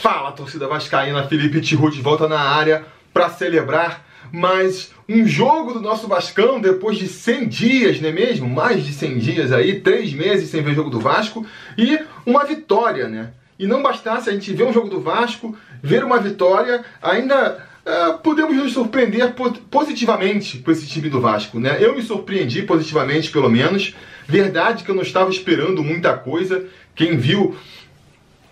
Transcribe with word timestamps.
Fala, 0.00 0.30
torcida 0.30 0.68
vascaína, 0.68 1.26
Felipe 1.26 1.60
Tiru 1.60 1.90
de 1.90 2.00
volta 2.00 2.28
na 2.28 2.38
área 2.38 2.84
para 3.12 3.28
celebrar 3.30 4.06
mais 4.30 4.92
um 5.08 5.26
jogo 5.26 5.74
do 5.74 5.80
nosso 5.80 6.06
Vascão 6.06 6.60
depois 6.60 6.96
de 6.96 7.08
100 7.08 7.48
dias, 7.48 8.00
não 8.00 8.08
é 8.08 8.12
mesmo? 8.12 8.48
Mais 8.48 8.86
de 8.86 8.92
100 8.92 9.18
dias 9.18 9.50
aí, 9.50 9.80
3 9.80 10.12
meses 10.12 10.50
sem 10.50 10.62
ver 10.62 10.76
jogo 10.76 10.88
do 10.88 11.00
Vasco 11.00 11.44
e 11.76 11.98
uma 12.24 12.44
vitória, 12.44 13.08
né? 13.08 13.32
E 13.58 13.66
não 13.66 13.82
bastasse 13.82 14.30
a 14.30 14.32
gente 14.32 14.52
ver 14.52 14.62
um 14.62 14.72
jogo 14.72 14.88
do 14.88 15.00
Vasco, 15.00 15.56
ver 15.82 16.04
uma 16.04 16.20
vitória, 16.20 16.84
ainda 17.02 17.58
uh, 17.84 18.18
podemos 18.18 18.56
nos 18.56 18.72
surpreender 18.72 19.34
positivamente 19.68 20.58
com 20.58 20.70
esse 20.70 20.86
time 20.86 21.10
do 21.10 21.20
Vasco, 21.20 21.58
né? 21.58 21.76
Eu 21.80 21.96
me 21.96 22.02
surpreendi 22.02 22.62
positivamente, 22.62 23.32
pelo 23.32 23.50
menos. 23.50 23.96
Verdade 24.28 24.84
que 24.84 24.90
eu 24.92 24.94
não 24.94 25.02
estava 25.02 25.30
esperando 25.30 25.82
muita 25.82 26.16
coisa. 26.16 26.66
Quem 26.94 27.16
viu 27.16 27.56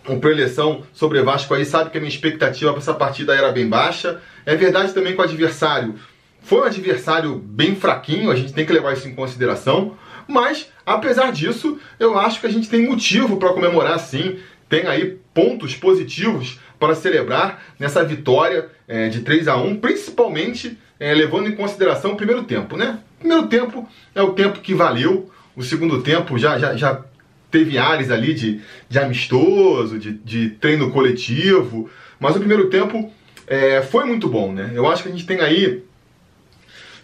o 0.08 0.20
preleção 0.20 0.82
sobre 0.92 1.22
Vasco 1.22 1.52
aí 1.54 1.64
sabe 1.64 1.90
que 1.90 1.98
a 1.98 2.00
minha 2.00 2.12
expectativa 2.12 2.72
para 2.72 2.80
essa 2.80 2.94
partida 2.94 3.34
era 3.34 3.50
bem 3.52 3.68
baixa. 3.68 4.20
É 4.44 4.54
verdade 4.54 4.92
também 4.92 5.14
que 5.14 5.20
o 5.20 5.24
adversário 5.24 5.96
foi 6.46 6.60
um 6.60 6.64
adversário 6.64 7.34
bem 7.34 7.74
fraquinho, 7.74 8.30
a 8.30 8.36
gente 8.36 8.52
tem 8.52 8.64
que 8.64 8.72
levar 8.72 8.92
isso 8.92 9.08
em 9.08 9.14
consideração. 9.14 9.96
Mas, 10.28 10.68
apesar 10.86 11.32
disso, 11.32 11.76
eu 11.98 12.16
acho 12.16 12.40
que 12.40 12.46
a 12.46 12.50
gente 12.50 12.68
tem 12.68 12.86
motivo 12.86 13.36
para 13.36 13.52
comemorar 13.52 13.98
sim. 13.98 14.38
Tem 14.68 14.86
aí 14.86 15.18
pontos 15.34 15.74
positivos 15.74 16.60
para 16.78 16.94
celebrar 16.94 17.62
nessa 17.80 18.04
vitória 18.04 18.68
é, 18.86 19.08
de 19.08 19.20
3 19.22 19.48
a 19.48 19.56
1 19.56 19.76
principalmente 19.76 20.78
é, 21.00 21.12
levando 21.14 21.48
em 21.48 21.56
consideração 21.56 22.12
o 22.12 22.16
primeiro 22.16 22.44
tempo, 22.44 22.76
né? 22.76 23.00
O 23.16 23.18
primeiro 23.20 23.46
tempo 23.48 23.88
é 24.14 24.22
o 24.22 24.32
tempo 24.32 24.60
que 24.60 24.74
valeu, 24.74 25.28
o 25.56 25.62
segundo 25.64 26.00
tempo 26.02 26.38
já, 26.38 26.58
já, 26.58 26.76
já 26.76 27.02
teve 27.56 27.78
áreas 27.78 28.10
ali 28.10 28.34
de, 28.34 28.60
de 28.86 28.98
amistoso, 28.98 29.98
de, 29.98 30.12
de 30.12 30.50
treino 30.50 30.90
coletivo, 30.90 31.88
mas 32.20 32.36
o 32.36 32.38
primeiro 32.38 32.68
tempo 32.68 33.10
é, 33.46 33.80
foi 33.80 34.04
muito 34.04 34.28
bom, 34.28 34.52
né? 34.52 34.72
Eu 34.74 34.86
acho 34.86 35.02
que 35.02 35.08
a 35.08 35.12
gente 35.12 35.24
tem 35.24 35.40
aí. 35.40 35.82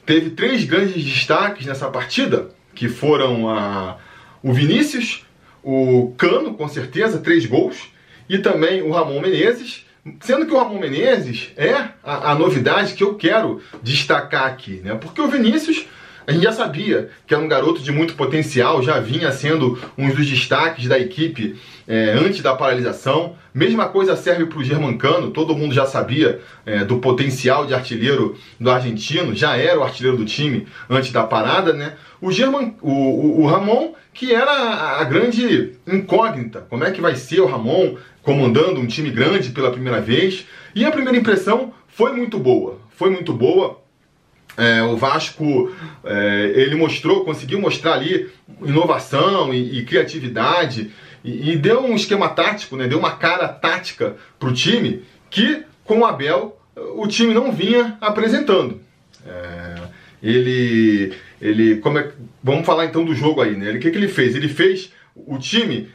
Teve 0.05 0.31
três 0.31 0.65
grandes 0.65 1.03
destaques 1.03 1.65
nessa 1.65 1.89
partida, 1.89 2.51
que 2.75 2.87
foram 2.87 3.49
a, 3.49 3.97
o 4.43 4.53
Vinícius, 4.53 5.25
o 5.63 6.13
Cano, 6.19 6.53
com 6.53 6.69
certeza, 6.69 7.19
três 7.19 7.47
gols, 7.47 7.91
e 8.29 8.37
também 8.39 8.83
o 8.83 8.91
Ramon 8.91 9.23
Menezes, 9.23 9.87
sendo 10.21 10.45
que 10.45 10.53
o 10.53 10.59
Ramon 10.59 10.81
Menezes 10.81 11.53
é 11.57 11.73
a, 12.05 12.33
a 12.33 12.35
novidade 12.35 12.93
que 12.93 13.05
eu 13.05 13.15
quero 13.15 13.63
destacar 13.83 14.45
aqui, 14.45 14.83
né? 14.85 14.97
Porque 14.97 15.21
o 15.21 15.29
Vinícius 15.29 15.87
a 16.27 16.33
gente 16.33 16.43
já 16.43 16.53
sabia 16.53 17.11
que 17.27 17.35
era 17.35 17.43
um 17.43 17.49
garoto 17.49 17.83
de 17.83 17.91
muito 17.91 18.15
potencial, 18.15 18.83
já 18.83 19.01
vinha 19.01 19.33
sendo 19.33 19.79
um 19.99 20.09
dos 20.09 20.27
destaques 20.27 20.87
da 20.87 20.99
equipe 20.99 21.57
é, 21.87 22.13
antes 22.13 22.41
da 22.41 22.55
paralisação. 22.55 23.37
Mesma 23.53 23.89
coisa 23.89 24.17
serve 24.17 24.47
para 24.47 24.59
o 24.59 24.65
Germancano, 24.65 25.31
todo 25.31 25.57
mundo 25.57 25.75
já 25.75 25.85
sabia 25.85 26.41
é, 26.65 26.85
do 26.85 26.99
potencial 26.99 27.67
de 27.67 27.75
artilheiro 27.75 28.37
do 28.59 28.71
argentino, 28.71 29.35
já 29.35 29.57
era 29.57 29.79
o 29.79 29.83
artilheiro 29.83 30.17
do 30.17 30.25
time 30.25 30.67
antes 30.89 31.13
da 31.13 31.25
parada, 31.25 31.73
né? 31.73 31.95
O, 32.21 32.31
German, 32.31 32.77
o, 32.81 32.91
o, 32.91 33.43
o 33.43 33.47
Ramon, 33.47 33.93
que 34.15 34.33
era 34.33 34.51
a, 34.51 35.01
a 35.01 35.05
grande 35.05 35.73
incógnita, 35.87 36.65
como 36.71 36.85
é 36.85 36.91
que 36.91 37.01
vai 37.01 37.17
ser 37.17 37.41
o 37.41 37.47
Ramon 37.47 37.97
comandando 38.23 38.81
um 38.81 38.87
time 38.87 39.11
grande 39.11 39.51
pela 39.51 39.73
primeira 39.73 40.01
vez? 40.01 40.47
E 40.75 40.85
a 40.85 40.91
primeira 40.91 41.19
impressão 41.19 41.75
foi 41.89 42.13
muito 42.13 42.39
boa, 42.39 42.79
foi 42.97 43.11
muito 43.11 43.33
boa 43.33 43.82
é, 44.57 44.83
o 44.83 44.97
Vasco 44.97 45.73
é, 46.05 46.53
ele 46.55 46.75
mostrou, 46.75 47.25
conseguiu 47.25 47.61
mostrar 47.61 47.95
ali 47.95 48.31
inovação 48.63 49.53
e, 49.53 49.79
e 49.79 49.85
criatividade 49.85 50.91
e, 51.25 51.53
e, 51.53 51.57
deu 51.57 51.85
um 51.85 51.95
esquema 51.95 52.29
tático, 52.29 52.77
né, 52.77 52.87
deu 52.87 52.99
uma 52.99 53.13
cara 53.13 53.49
tática 53.49 54.17
para 54.39 54.49
o 54.49 54.53
time 54.53 55.03
que 55.31 55.63
com 55.85 56.01
o 56.01 56.05
Abel 56.05 56.59
o 56.97 57.07
time 57.07 57.33
não 57.33 57.53
vinha 57.53 57.97
apresentando. 58.01 58.81
É, 59.27 59.75
ele, 60.23 61.13
ele, 61.41 61.77
como 61.77 61.99
é, 61.99 62.11
vamos 62.43 62.67
falar 62.67 62.87
então 62.87 63.05
do 63.05 63.15
jogo 63.15 63.41
aí, 63.41 63.57
né? 63.57 63.73
O 63.73 63.79
que, 63.79 63.91
que 63.91 63.97
ele 63.97 64.09
fez? 64.09 64.35
Ele 64.35 64.49
fez 64.49 64.93
o 65.15 65.39
time 65.39 65.89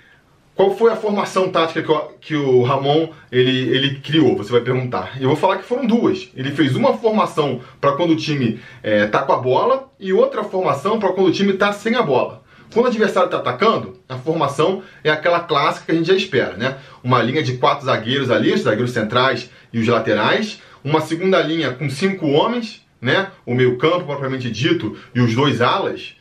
qual 0.57 0.75
foi 0.75 0.91
a 0.91 0.95
formação 0.95 1.51
tática 1.51 1.83
que 1.83 1.91
o, 1.91 1.99
que 2.19 2.35
o 2.35 2.63
Ramon 2.63 3.09
ele, 3.31 3.69
ele 3.69 3.99
criou? 3.99 4.35
Você 4.37 4.51
vai 4.51 4.61
perguntar. 4.61 5.15
Eu 5.21 5.27
vou 5.27 5.37
falar 5.37 5.57
que 5.57 5.63
foram 5.63 5.85
duas. 5.85 6.31
Ele 6.35 6.49
fez 6.49 6.75
uma 6.75 6.97
formação 6.97 7.61
para 7.79 7.91
quando 7.91 8.13
o 8.13 8.15
time 8.15 8.59
é, 8.81 9.05
tá 9.05 9.21
com 9.21 9.33
a 9.33 9.37
bola 9.37 9.87
e 9.99 10.11
outra 10.11 10.43
formação 10.43 10.97
para 10.97 11.13
quando 11.13 11.27
o 11.27 11.31
time 11.31 11.53
tá 11.53 11.71
sem 11.71 11.93
a 11.93 12.01
bola. 12.01 12.43
Quando 12.73 12.85
o 12.85 12.89
adversário 12.89 13.27
está 13.27 13.37
atacando, 13.37 13.99
a 14.09 14.17
formação 14.17 14.81
é 15.03 15.11
aquela 15.11 15.41
clássica 15.41 15.85
que 15.85 15.91
a 15.91 15.95
gente 15.95 16.07
já 16.07 16.15
espera, 16.15 16.57
né? 16.57 16.77
Uma 17.03 17.21
linha 17.21 17.43
de 17.43 17.57
quatro 17.57 17.85
zagueiros 17.85 18.31
ali, 18.31 18.51
os 18.51 18.61
zagueiros 18.61 18.91
centrais 18.91 19.51
e 19.71 19.79
os 19.79 19.87
laterais. 19.87 20.59
Uma 20.83 21.01
segunda 21.01 21.39
linha 21.39 21.71
com 21.71 21.87
cinco 21.87 22.29
homens, 22.29 22.83
né? 22.99 23.27
O 23.45 23.53
meio 23.53 23.77
campo 23.77 24.05
propriamente 24.05 24.49
dito 24.49 24.97
e 25.13 25.21
os 25.21 25.35
dois 25.35 25.61
alas 25.61 26.16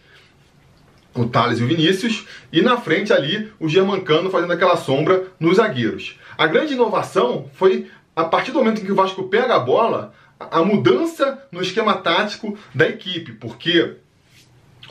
o 1.23 1.29
Thales 1.29 1.59
e 1.59 1.65
o 1.65 1.67
Vinícius, 1.67 2.27
e 2.53 2.61
na 2.63 2.77
frente 2.77 3.13
ali 3.13 3.53
o 3.59 3.69
Germancano 3.69 4.31
fazendo 4.31 4.53
aquela 4.53 4.77
sombra 4.77 5.25
nos 5.39 5.57
zagueiros. 5.57 6.19
A 6.37 6.47
grande 6.47 6.75
inovação 6.75 7.51
foi 7.55 7.87
a 8.15 8.25
partir 8.25 8.53
do 8.53 8.59
momento 8.59 8.81
em 8.81 8.85
que 8.85 8.93
o 8.93 8.97
Vasco 8.97 9.25
pega 9.25 9.55
a 9.55 9.59
bola, 9.59 10.13
a 10.39 10.63
mudança 10.63 11.43
no 11.53 11.61
esquema 11.61 11.95
tático 11.95 12.59
da 12.75 12.89
equipe, 12.89 13.33
porque 13.33 13.97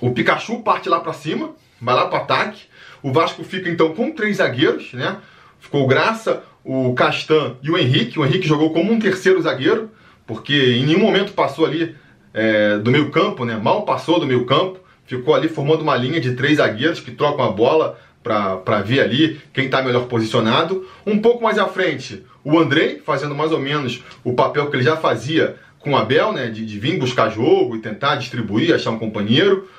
o 0.02 0.12
Pikachu 0.12 0.62
parte 0.62 0.90
lá 0.90 1.00
para 1.00 1.14
cima, 1.14 1.56
vai 1.82 1.96
lá 1.96 2.08
para 2.08 2.20
ataque, 2.20 2.64
o 3.02 3.12
Vasco 3.12 3.44
fica 3.44 3.70
então 3.70 3.94
com 3.94 4.12
três 4.12 4.38
zagueiros, 4.38 4.94
né? 4.94 5.18
Ficou 5.60 5.84
o 5.84 5.88
Graça, 5.88 6.44
o 6.64 6.94
Castan 6.94 7.56
e 7.62 7.70
o 7.70 7.78
Henrique. 7.78 8.20
O 8.20 8.26
Henrique 8.26 8.48
jogou 8.48 8.74
como 8.74 8.92
um 8.92 9.00
terceiro 9.00 9.42
zagueiro, 9.42 9.92
porque 10.26 10.54
em 10.54 10.86
nenhum 10.86 11.00
momento 11.00 11.34
passou 11.34 11.66
ali 11.66 11.96
é, 12.34 12.78
do 12.78 12.92
meio 12.92 13.12
campo, 13.12 13.46
né? 13.46 13.56
Mal 13.58 13.84
passou 13.86 14.20
do 14.20 14.26
meio 14.26 14.46
campo 14.46 14.80
ficou 15.06 15.36
ali 15.36 15.48
formando 15.48 15.82
uma 15.82 15.96
linha 15.96 16.20
de 16.20 16.34
três 16.34 16.58
zagueiros 16.58 17.00
que 17.00 17.12
trocam 17.12 17.46
a 17.46 17.52
bola 17.52 18.00
para 18.24 18.82
ver 18.82 19.02
ali 19.02 19.40
quem 19.54 19.66
está 19.66 19.82
melhor 19.82 20.08
posicionado. 20.08 20.88
Um 21.06 21.20
pouco 21.20 21.44
mais 21.44 21.60
à 21.60 21.68
frente, 21.68 22.24
o 22.44 22.58
Andrei, 22.58 23.00
fazendo 23.06 23.36
mais 23.36 23.52
ou 23.52 23.60
menos 23.60 24.04
o 24.24 24.34
papel 24.34 24.70
que 24.70 24.76
ele 24.76 24.84
já 24.84 24.98
fazia 24.98 25.56
com 25.80 25.92
o 25.92 25.98
Abel, 25.98 26.34
né, 26.34 26.48
de, 26.48 26.66
de 26.66 26.80
vir 26.80 26.98
buscar 26.98 27.30
jogo 27.30 27.76
e 27.76 27.80
tentar 27.80 28.16
distribuir, 28.16 28.74
achar 28.74 28.90
um 28.90 28.98
companheiro. 28.98 29.70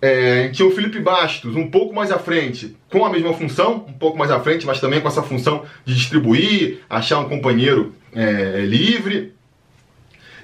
É, 0.00 0.48
tinha 0.48 0.66
o 0.66 0.70
Felipe 0.70 0.98
Bastos, 0.98 1.54
um 1.54 1.70
pouco 1.70 1.94
mais 1.94 2.10
à 2.10 2.18
frente, 2.18 2.74
com 2.90 3.04
a 3.04 3.10
mesma 3.10 3.32
função, 3.34 3.84
um 3.88 3.92
pouco 3.92 4.16
mais 4.16 4.30
à 4.30 4.40
frente, 4.40 4.66
mas 4.66 4.80
também 4.80 5.00
com 5.00 5.08
essa 5.08 5.22
função 5.22 5.64
de 5.84 5.94
distribuir, 5.94 6.80
achar 6.88 7.18
um 7.20 7.28
companheiro 7.28 7.94
é, 8.14 8.64
livre. 8.66 9.34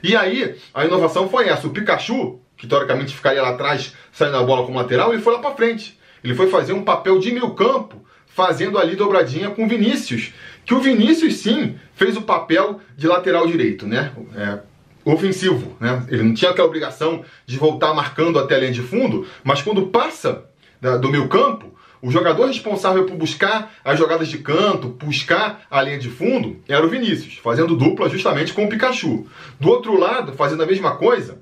E 0.02 0.14
aí, 0.14 0.54
a 0.74 0.84
inovação 0.84 1.28
foi 1.28 1.48
essa: 1.48 1.66
o 1.66 1.70
Pikachu 1.70 2.38
que 2.60 2.66
teoricamente 2.66 3.16
ficaria 3.16 3.40
lá 3.40 3.48
atrás, 3.48 3.94
saindo 4.12 4.36
a 4.36 4.42
bola 4.42 4.66
como 4.66 4.76
lateral, 4.76 5.14
ele 5.14 5.22
foi 5.22 5.32
lá 5.32 5.38
para 5.38 5.54
frente. 5.54 5.98
Ele 6.22 6.34
foi 6.34 6.50
fazer 6.50 6.74
um 6.74 6.84
papel 6.84 7.18
de 7.18 7.32
meio 7.32 7.54
campo, 7.54 8.04
fazendo 8.26 8.78
ali 8.78 8.94
dobradinha 8.94 9.48
com 9.48 9.64
o 9.64 9.66
Vinícius. 9.68 10.34
Que 10.66 10.74
o 10.74 10.78
Vinícius, 10.78 11.36
sim, 11.38 11.76
fez 11.94 12.18
o 12.18 12.22
papel 12.22 12.78
de 12.98 13.08
lateral 13.08 13.46
direito, 13.46 13.86
né? 13.86 14.12
É, 14.36 14.58
ofensivo, 15.06 15.74
né? 15.80 16.04
Ele 16.10 16.22
não 16.22 16.34
tinha 16.34 16.50
aquela 16.50 16.68
obrigação 16.68 17.24
de 17.46 17.56
voltar 17.56 17.94
marcando 17.94 18.38
até 18.38 18.56
a 18.56 18.58
linha 18.58 18.72
de 18.72 18.82
fundo, 18.82 19.26
mas 19.42 19.62
quando 19.62 19.86
passa 19.86 20.44
da, 20.82 20.98
do 20.98 21.10
meio 21.10 21.28
campo, 21.28 21.74
o 22.02 22.10
jogador 22.10 22.46
responsável 22.46 23.06
por 23.06 23.16
buscar 23.16 23.72
as 23.82 23.98
jogadas 23.98 24.28
de 24.28 24.36
canto, 24.36 24.88
buscar 24.88 25.62
a 25.70 25.80
linha 25.80 25.98
de 25.98 26.10
fundo, 26.10 26.60
era 26.68 26.84
o 26.84 26.90
Vinícius, 26.90 27.38
fazendo 27.38 27.74
dupla 27.74 28.10
justamente 28.10 28.52
com 28.52 28.66
o 28.66 28.68
Pikachu. 28.68 29.26
Do 29.58 29.70
outro 29.70 29.98
lado, 29.98 30.34
fazendo 30.34 30.62
a 30.62 30.66
mesma 30.66 30.96
coisa, 30.96 31.38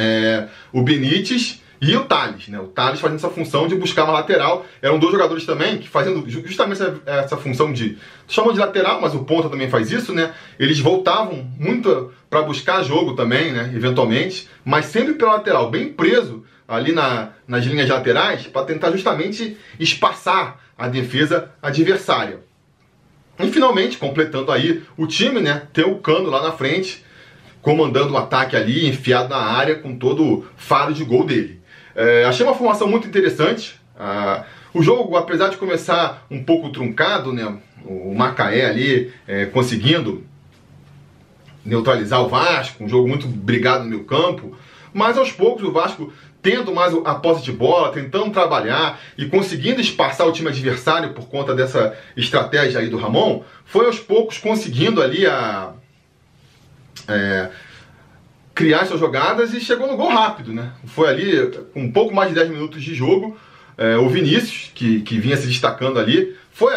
é, 0.00 0.48
o 0.72 0.82
Benítez 0.82 1.60
e 1.80 1.96
o 1.96 2.04
Thales, 2.04 2.48
né? 2.48 2.60
O 2.60 2.66
Thales 2.66 3.00
fazendo 3.00 3.16
essa 3.16 3.30
função 3.30 3.66
de 3.66 3.74
buscar 3.74 4.04
uma 4.04 4.12
lateral. 4.12 4.66
Eram 4.82 4.98
dois 4.98 5.12
jogadores 5.12 5.46
também 5.46 5.78
que 5.78 5.88
fazendo 5.88 6.28
justamente 6.28 6.82
essa, 6.82 7.00
essa 7.06 7.36
função 7.38 7.72
de. 7.72 7.96
chamam 8.28 8.52
de 8.52 8.58
lateral, 8.58 9.00
mas 9.00 9.14
o 9.14 9.24
ponta 9.24 9.48
também 9.48 9.70
faz 9.70 9.90
isso, 9.90 10.12
né? 10.12 10.34
Eles 10.58 10.78
voltavam 10.78 11.48
muito 11.58 12.12
para 12.28 12.42
buscar 12.42 12.82
jogo 12.82 13.14
também, 13.14 13.50
né? 13.50 13.72
Eventualmente, 13.74 14.46
mas 14.62 14.86
sempre 14.86 15.14
pela 15.14 15.32
lateral, 15.32 15.70
bem 15.70 15.90
preso 15.90 16.44
ali 16.68 16.92
na, 16.92 17.30
nas 17.48 17.64
linhas 17.64 17.88
laterais, 17.88 18.46
para 18.46 18.64
tentar 18.64 18.92
justamente 18.92 19.56
espaçar 19.78 20.60
a 20.78 20.86
defesa 20.86 21.50
adversária. 21.60 22.40
E 23.38 23.50
finalmente, 23.50 23.96
completando 23.96 24.52
aí 24.52 24.82
o 24.98 25.06
time, 25.06 25.40
né? 25.40 25.62
Ter 25.72 25.86
o 25.86 25.96
Cano 25.96 26.28
lá 26.28 26.42
na 26.42 26.52
frente 26.52 27.02
comandando 27.62 28.14
o 28.14 28.16
ataque 28.16 28.56
ali, 28.56 28.88
enfiado 28.88 29.28
na 29.28 29.38
área 29.38 29.76
com 29.76 29.96
todo 29.96 30.24
o 30.24 30.44
faro 30.56 30.92
de 30.92 31.04
gol 31.04 31.24
dele. 31.24 31.60
É, 31.94 32.24
achei 32.24 32.44
uma 32.44 32.54
formação 32.54 32.88
muito 32.88 33.06
interessante. 33.06 33.78
Ah, 33.98 34.44
o 34.72 34.82
jogo, 34.82 35.16
apesar 35.16 35.48
de 35.48 35.56
começar 35.56 36.24
um 36.30 36.42
pouco 36.42 36.70
truncado, 36.70 37.32
né, 37.32 37.58
o 37.84 38.14
Macaé 38.14 38.66
ali 38.66 39.12
é, 39.26 39.46
conseguindo 39.46 40.24
neutralizar 41.64 42.22
o 42.22 42.28
Vasco, 42.28 42.84
um 42.84 42.88
jogo 42.88 43.08
muito 43.08 43.26
brigado 43.26 43.84
no 43.84 43.90
meio 43.90 44.04
campo, 44.04 44.56
mas 44.92 45.18
aos 45.18 45.32
poucos 45.32 45.62
o 45.64 45.72
Vasco 45.72 46.12
tendo 46.42 46.74
mais 46.74 46.94
a 47.04 47.14
posse 47.14 47.42
de 47.42 47.52
bola, 47.52 47.92
tentando 47.92 48.30
trabalhar 48.30 48.98
e 49.16 49.26
conseguindo 49.26 49.80
espaçar 49.80 50.26
o 50.26 50.32
time 50.32 50.48
adversário 50.48 51.12
por 51.12 51.28
conta 51.28 51.54
dessa 51.54 51.94
estratégia 52.16 52.80
aí 52.80 52.88
do 52.88 52.96
Ramon, 52.96 53.42
foi 53.64 53.86
aos 53.86 53.98
poucos 53.98 54.38
conseguindo 54.38 55.02
ali 55.02 55.26
a. 55.26 55.74
É, 57.10 57.50
criar 58.54 58.84
suas 58.84 59.00
jogadas 59.00 59.54
e 59.54 59.60
chegou 59.60 59.86
no 59.86 59.96
gol 59.96 60.10
rápido, 60.10 60.52
né? 60.52 60.72
Foi 60.86 61.08
ali 61.08 61.50
com 61.72 61.82
um 61.82 61.92
pouco 61.92 62.14
mais 62.14 62.28
de 62.28 62.34
10 62.34 62.50
minutos 62.50 62.82
de 62.82 62.94
jogo. 62.94 63.36
É, 63.78 63.96
o 63.96 64.08
Vinícius, 64.08 64.70
que, 64.74 65.00
que 65.00 65.18
vinha 65.18 65.36
se 65.36 65.46
destacando 65.46 65.98
ali, 65.98 66.36
foi, 66.52 66.74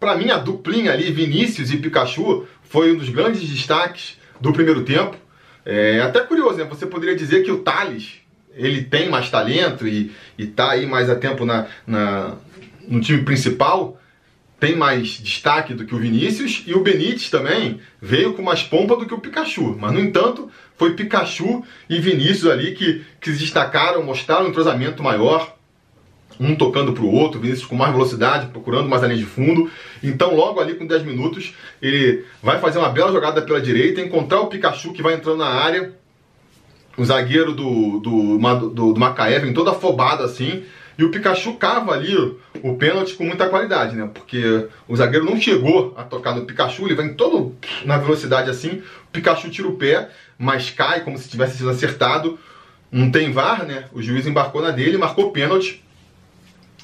para 0.00 0.16
mim, 0.16 0.30
a 0.30 0.38
duplinha 0.38 0.92
ali, 0.92 1.12
Vinícius 1.12 1.70
e 1.70 1.76
Pikachu, 1.76 2.46
foi 2.62 2.92
um 2.92 2.96
dos 2.96 3.10
grandes 3.10 3.46
destaques 3.46 4.16
do 4.40 4.52
primeiro 4.52 4.84
tempo. 4.84 5.16
É 5.64 6.00
até 6.00 6.20
curioso, 6.20 6.56
né? 6.56 6.64
Você 6.64 6.86
poderia 6.86 7.14
dizer 7.14 7.42
que 7.42 7.52
o 7.52 7.58
Thales, 7.58 8.14
ele 8.54 8.82
tem 8.82 9.08
mais 9.08 9.30
talento 9.30 9.86
e, 9.86 10.10
e 10.38 10.46
tá 10.46 10.70
aí 10.70 10.86
mais 10.86 11.10
a 11.10 11.14
tempo 11.14 11.44
na, 11.44 11.66
na, 11.86 12.34
no 12.88 13.00
time 13.00 13.22
principal, 13.22 14.00
tem 14.62 14.76
mais 14.76 15.08
destaque 15.20 15.74
do 15.74 15.84
que 15.84 15.92
o 15.92 15.98
Vinícius 15.98 16.62
e 16.68 16.72
o 16.72 16.84
Benítez 16.84 17.28
também 17.28 17.80
veio 18.00 18.32
com 18.32 18.42
mais 18.42 18.62
pompa 18.62 18.94
do 18.94 19.04
que 19.04 19.12
o 19.12 19.18
Pikachu. 19.18 19.76
Mas, 19.76 19.90
no 19.90 19.98
entanto, 19.98 20.48
foi 20.76 20.94
Pikachu 20.94 21.64
e 21.90 21.98
Vinícius 21.98 22.46
ali 22.46 22.70
que, 22.70 23.04
que 23.20 23.32
se 23.32 23.38
destacaram, 23.40 24.04
mostraram 24.04 24.46
um 24.46 24.50
entrosamento 24.50 25.02
maior, 25.02 25.56
um 26.38 26.54
tocando 26.54 26.92
para 26.92 27.02
o 27.02 27.12
outro, 27.12 27.40
Vinícius 27.40 27.66
com 27.66 27.74
mais 27.74 27.92
velocidade, 27.92 28.52
procurando 28.52 28.88
mais 28.88 29.02
linha 29.02 29.16
de 29.16 29.24
fundo. 29.24 29.68
Então, 30.00 30.32
logo 30.32 30.60
ali 30.60 30.74
com 30.74 30.86
10 30.86 31.02
minutos, 31.02 31.52
ele 31.82 32.24
vai 32.40 32.60
fazer 32.60 32.78
uma 32.78 32.88
bela 32.88 33.10
jogada 33.10 33.42
pela 33.42 33.60
direita, 33.60 34.00
encontrar 34.00 34.42
o 34.42 34.46
Pikachu 34.46 34.92
que 34.92 35.02
vai 35.02 35.14
entrando 35.14 35.38
na 35.38 35.48
área. 35.48 35.92
O 36.96 37.04
zagueiro 37.04 37.52
do, 37.52 37.98
do, 37.98 38.38
do, 38.68 38.92
do 38.92 39.00
Macaé 39.00 39.40
vem 39.40 39.52
todo 39.52 39.70
afobado 39.70 40.22
assim, 40.22 40.62
e 40.98 41.04
o 41.04 41.10
Pikachu 41.10 41.54
cava 41.54 41.92
ali 41.92 42.14
o 42.62 42.74
pênalti 42.76 43.14
com 43.14 43.24
muita 43.24 43.48
qualidade, 43.48 43.96
né? 43.96 44.10
Porque 44.12 44.66
o 44.86 44.94
zagueiro 44.94 45.24
não 45.24 45.40
chegou 45.40 45.94
a 45.96 46.02
tocar 46.02 46.34
no 46.34 46.44
Pikachu, 46.44 46.86
ele 46.86 46.94
vem 46.94 47.14
todo 47.14 47.56
na 47.84 47.96
velocidade 47.96 48.50
assim. 48.50 48.82
O 49.08 49.12
Pikachu 49.12 49.50
tira 49.50 49.68
o 49.68 49.76
pé, 49.76 50.10
mas 50.38 50.70
cai 50.70 51.00
como 51.00 51.16
se 51.18 51.28
tivesse 51.28 51.58
sido 51.58 51.70
acertado. 51.70 52.38
Não 52.90 53.10
tem 53.10 53.32
VAR, 53.32 53.64
né? 53.64 53.84
O 53.92 54.02
juiz 54.02 54.26
embarcou 54.26 54.60
na 54.60 54.70
dele, 54.70 54.98
marcou 54.98 55.32
pênalti. 55.32 55.82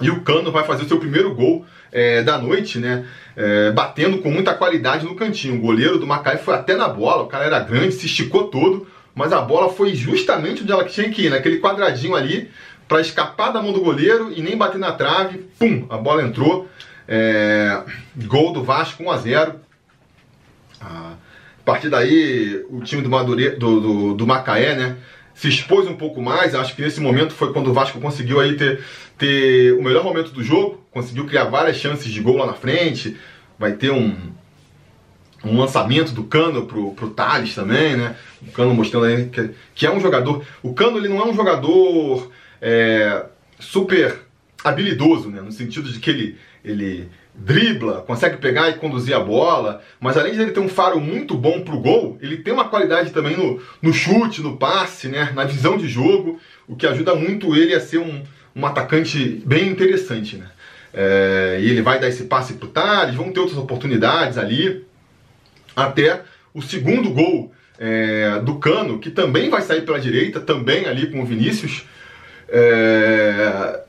E 0.01 0.11
o 0.11 0.23
Cano 0.23 0.51
vai 0.51 0.65
fazer 0.65 0.85
o 0.85 0.89
seu 0.89 0.99
primeiro 0.99 1.35
gol 1.35 1.67
é, 1.93 2.23
da 2.23 2.39
noite, 2.39 2.79
né? 2.79 3.07
É, 3.37 3.71
batendo 3.73 4.19
com 4.19 4.31
muita 4.31 4.55
qualidade 4.55 5.05
no 5.05 5.15
cantinho. 5.15 5.57
O 5.57 5.61
goleiro 5.61 5.99
do 5.99 6.07
Macaé 6.07 6.39
foi 6.39 6.55
até 6.55 6.77
na 6.77 6.89
bola, 6.89 7.25
o 7.25 7.27
cara 7.27 7.45
era 7.45 7.61
grande, 7.61 7.93
se 7.93 8.07
esticou 8.07 8.49
todo, 8.49 8.87
mas 9.15 9.33
a 9.33 9.41
bola 9.41 9.73
foi 9.73 9.95
justamente 9.95 10.63
onde 10.63 10.73
ela 10.73 10.85
tinha 10.85 11.11
que 11.11 11.27
ir, 11.27 11.31
naquele 11.31 11.59
quadradinho 11.59 12.15
ali 12.15 12.49
para 12.88 13.02
escapar 13.02 13.52
da 13.52 13.62
mão 13.62 13.73
do 13.73 13.82
goleiro 13.82 14.32
e 14.35 14.40
nem 14.40 14.56
bater 14.56 14.79
na 14.79 14.93
trave. 14.93 15.46
Pum, 15.58 15.87
a 15.90 15.99
bola 15.99 16.23
entrou. 16.23 16.67
É, 17.06 17.82
gol 18.26 18.52
do 18.52 18.64
Vasco 18.64 19.02
1 19.02 19.11
a 19.11 19.17
0. 19.19 19.55
a 20.81 21.12
partir 21.64 21.90
daí, 21.90 22.64
o 22.70 22.81
time 22.81 23.02
do, 23.02 23.11
Madure, 23.11 23.50
do, 23.50 23.81
do, 23.81 24.14
do, 24.14 24.26
Macaé, 24.26 24.75
né, 24.75 24.96
se 25.35 25.49
expôs 25.49 25.87
um 25.87 25.96
pouco 25.96 26.23
mais. 26.23 26.55
Acho 26.55 26.75
que 26.75 26.82
nesse 26.82 27.00
momento 27.00 27.35
foi 27.35 27.52
quando 27.52 27.69
o 27.69 27.75
Vasco 27.75 28.00
conseguiu 28.00 28.40
aí 28.40 28.56
ter, 28.56 28.82
ter 29.19 29.75
o 29.75 29.82
melhor 29.82 30.02
momento 30.02 30.31
do 30.31 30.43
jogo, 30.43 30.82
conseguiu 30.90 31.26
criar 31.26 31.44
várias 31.44 31.76
chances 31.76 32.11
de 32.11 32.20
gol 32.20 32.38
lá 32.38 32.46
na 32.46 32.55
frente. 32.55 33.17
Vai 33.58 33.73
ter 33.73 33.90
um, 33.90 34.17
um 35.44 35.58
lançamento 35.58 36.12
do 36.12 36.25
Cano 36.25 36.64
pro, 36.67 36.93
pro 36.93 37.11
Thales 37.11 37.55
também, 37.55 37.96
né? 37.96 38.17
O 38.43 38.50
Cano 38.50 38.75
mostrando 38.75 39.06
aí 39.06 39.26
que, 39.26 39.50
que 39.75 39.87
é 39.87 39.90
um 39.90 40.00
jogador. 40.00 40.44
O 40.62 40.73
Cano 40.73 40.96
ele 40.96 41.08
não 41.08 41.20
é 41.20 41.26
um 41.26 41.35
jogador 41.35 42.31
é, 42.61 43.25
super 43.59 44.21
habilidoso, 44.63 45.31
né? 45.31 45.41
no 45.41 45.53
sentido 45.53 45.91
de 45.91 45.99
que 45.99 46.11
ele, 46.11 46.37
ele 46.65 47.09
dribla, 47.35 48.03
consegue 48.03 48.37
pegar 48.39 48.69
e 48.69 48.75
conduzir 48.75 49.15
a 49.15 49.21
bola, 49.21 49.83
mas 50.01 50.17
além 50.17 50.35
de 50.35 50.43
ele 50.43 50.51
ter 50.51 50.61
um 50.61 50.69
faro 50.69 51.01
muito 51.01 51.35
bom 51.35 51.63
pro 51.63 51.79
gol, 51.79 52.19
ele 52.21 52.39
tem 52.39 52.53
uma 52.53 52.69
qualidade 52.69 53.11
também 53.11 53.37
no, 53.37 53.63
no 53.81 53.93
chute, 53.93 54.43
no 54.43 54.57
passe, 54.57 55.09
né? 55.09 55.33
na 55.35 55.45
visão 55.45 55.79
de 55.79 55.89
jogo, 55.89 56.41
o 56.67 56.75
que 56.75 56.87
ajuda 56.87 57.15
muito 57.15 57.55
ele 57.57 57.75
a 57.75 57.81
ser 57.81 57.99
um, 57.99 58.23
um 58.55 58.67
atacante 58.67 59.43
bem 59.47 59.69
interessante. 59.69 60.37
Né? 60.37 60.47
É, 60.93 61.59
e 61.61 61.71
ele 61.71 61.83
vai 61.83 62.01
dar 62.01 62.09
esse 62.09 62.25
passe 62.25 62.55
pro 62.55 62.69
Thales, 62.69 63.15
vão 63.15 63.33
ter 63.33 63.41
outras 63.41 63.59
oportunidades 63.59 64.37
ali, 64.37 64.85
até 65.77 66.23
o 66.53 66.61
segundo 66.61 67.11
gol 67.11 67.53
é, 67.79 68.41
do 68.41 68.57
Cano, 68.57 68.99
que 68.99 69.11
também 69.11 69.49
vai 69.49 69.63
sair 69.63 69.83
pela 69.83 70.01
direita, 70.01 70.41
também 70.41 70.87
ali 70.87 71.07
com 71.07 71.23
o 71.23 71.25
Vinícius, 71.25 71.85
é... 72.49 73.81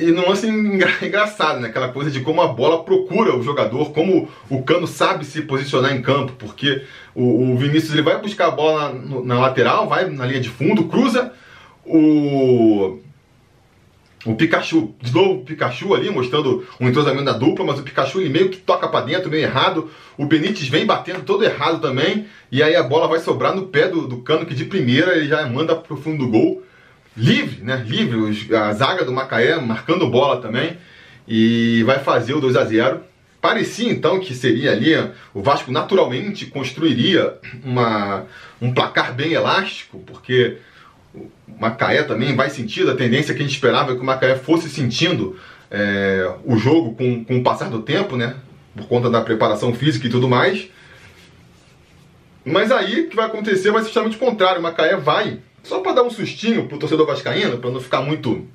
E 0.00 0.12
num 0.12 0.28
lance 0.28 0.46
engraçado, 1.02 1.60
né? 1.60 1.68
Aquela 1.68 1.88
coisa 1.88 2.10
de 2.10 2.20
como 2.20 2.40
a 2.40 2.48
bola 2.48 2.84
procura 2.84 3.36
o 3.36 3.42
jogador, 3.42 3.92
como 3.92 4.28
o 4.48 4.62
Cano 4.62 4.86
sabe 4.86 5.24
se 5.24 5.42
posicionar 5.42 5.94
em 5.94 6.02
campo, 6.02 6.32
porque 6.38 6.82
o, 7.14 7.52
o 7.52 7.56
Vinícius 7.56 7.92
ele 7.92 8.02
vai 8.02 8.20
buscar 8.20 8.48
a 8.48 8.52
bola 8.52 8.92
na, 8.92 9.20
na, 9.22 9.40
lateral, 9.40 9.88
vai 9.88 10.08
na 10.08 10.24
linha 10.24 10.40
de 10.40 10.48
fundo, 10.48 10.84
cruza 10.84 11.32
o. 11.84 13.00
O 14.26 14.34
Pikachu, 14.34 14.94
de 15.00 15.14
novo 15.14 15.34
o 15.34 15.44
Pikachu 15.44 15.94
ali, 15.94 16.10
mostrando 16.10 16.66
um 16.80 16.88
entrosamento 16.88 17.24
da 17.24 17.32
dupla, 17.32 17.64
mas 17.64 17.78
o 17.78 17.84
Pikachu 17.84 18.20
ele 18.20 18.28
meio 18.28 18.48
que 18.50 18.58
toca 18.58 18.88
para 18.88 19.06
dentro, 19.06 19.30
meio 19.30 19.44
errado. 19.44 19.90
O 20.18 20.26
Benítez 20.26 20.68
vem 20.68 20.84
batendo 20.84 21.22
todo 21.22 21.44
errado 21.44 21.80
também, 21.80 22.26
e 22.50 22.60
aí 22.60 22.74
a 22.74 22.82
bola 22.82 23.06
vai 23.06 23.20
sobrar 23.20 23.54
no 23.54 23.68
pé 23.68 23.86
do, 23.86 24.08
do 24.08 24.18
cano, 24.18 24.44
que 24.44 24.56
de 24.56 24.64
primeira 24.64 25.16
ele 25.16 25.28
já 25.28 25.46
manda 25.46 25.74
pro 25.76 25.96
fundo 25.96 26.26
do 26.26 26.30
gol 26.30 26.62
livre, 27.16 27.62
né? 27.62 27.84
Livre, 27.86 28.54
a 28.54 28.72
zaga 28.72 29.04
do 29.04 29.12
Macaé 29.12 29.60
marcando 29.60 30.08
bola 30.08 30.40
também 30.40 30.76
e 31.26 31.82
vai 31.84 31.98
fazer 31.98 32.34
o 32.34 32.40
2 32.40 32.56
a 32.56 32.64
0. 32.64 33.00
Parecia 33.40 33.90
então 33.90 34.18
que 34.18 34.34
seria 34.34 34.72
ali 34.72 34.94
o 35.32 35.40
Vasco 35.40 35.70
naturalmente 35.70 36.46
construiria 36.46 37.38
uma, 37.64 38.24
um 38.60 38.72
placar 38.72 39.14
bem 39.14 39.32
elástico, 39.32 40.00
porque 40.00 40.58
o 41.14 41.30
Macaé 41.60 42.02
também 42.02 42.34
vai 42.34 42.50
sentindo 42.50 42.90
a 42.90 42.96
tendência 42.96 43.34
que 43.34 43.40
a 43.40 43.44
gente 43.44 43.54
esperava 43.54 43.94
que 43.94 44.00
o 44.00 44.04
Macaé 44.04 44.34
fosse 44.34 44.68
sentindo 44.68 45.38
é, 45.70 46.28
o 46.44 46.56
jogo 46.56 46.94
com, 46.94 47.24
com 47.24 47.38
o 47.38 47.42
passar 47.42 47.70
do 47.70 47.82
tempo, 47.82 48.16
né? 48.16 48.34
Por 48.74 48.86
conta 48.86 49.08
da 49.08 49.20
preparação 49.20 49.72
física 49.72 50.06
e 50.06 50.10
tudo 50.10 50.28
mais. 50.28 50.68
Mas 52.44 52.72
aí 52.72 53.02
o 53.02 53.08
que 53.08 53.16
vai 53.16 53.26
acontecer 53.26 53.70
vai 53.70 53.82
ser 53.82 53.88
justamente 53.88 54.16
o 54.16 54.20
contrário. 54.20 54.60
O 54.60 54.62
Macaé 54.62 54.96
vai 54.96 55.38
só 55.68 55.80
para 55.80 55.92
dar 55.92 56.02
um 56.02 56.10
sustinho 56.10 56.66
pro 56.66 56.78
torcedor 56.78 57.06
vascaíno, 57.06 57.58
para 57.58 57.70
não 57.70 57.80
ficar 57.80 58.00
muito 58.00 58.48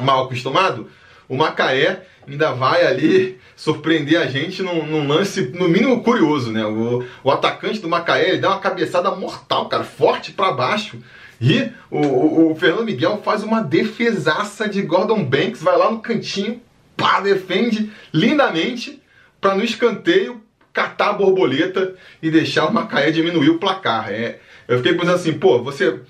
mal 0.00 0.24
acostumado, 0.24 0.88
o 1.28 1.36
Macaé 1.36 2.06
ainda 2.26 2.52
vai 2.52 2.86
ali 2.86 3.38
surpreender 3.54 4.20
a 4.20 4.26
gente 4.26 4.62
num, 4.62 4.86
num 4.86 5.06
lance, 5.06 5.42
no 5.54 5.68
mínimo, 5.68 6.02
curioso, 6.02 6.50
né? 6.50 6.64
O, 6.64 7.04
o, 7.22 7.30
atacante 7.30 7.80
do 7.80 7.88
Macaé 7.88 8.30
ele 8.30 8.38
dá 8.38 8.48
uma 8.48 8.60
cabeçada 8.60 9.10
mortal, 9.10 9.68
cara, 9.68 9.84
forte 9.84 10.32
para 10.32 10.52
baixo. 10.52 10.98
E 11.40 11.70
o, 11.90 11.98
o, 11.98 12.52
o, 12.52 12.54
Fernando 12.54 12.84
Miguel 12.84 13.20
faz 13.22 13.42
uma 13.42 13.60
defesaça 13.62 14.68
de 14.68 14.80
Gordon 14.80 15.24
Banks, 15.24 15.62
vai 15.62 15.76
lá 15.76 15.90
no 15.90 16.00
cantinho, 16.00 16.62
pá, 16.96 17.20
defende 17.20 17.92
lindamente 18.12 19.02
para 19.40 19.54
no 19.54 19.64
escanteio 19.64 20.40
catar 20.72 21.10
a 21.10 21.12
borboleta 21.12 21.94
e 22.22 22.30
deixar 22.30 22.66
o 22.66 22.72
Macaé 22.72 23.10
diminuir 23.10 23.50
o 23.50 23.58
placar. 23.58 24.10
É, 24.10 24.38
eu 24.68 24.78
fiquei 24.78 24.94
pensando 24.94 25.14
assim, 25.14 25.32
pô, 25.32 25.62
você. 25.62 26.00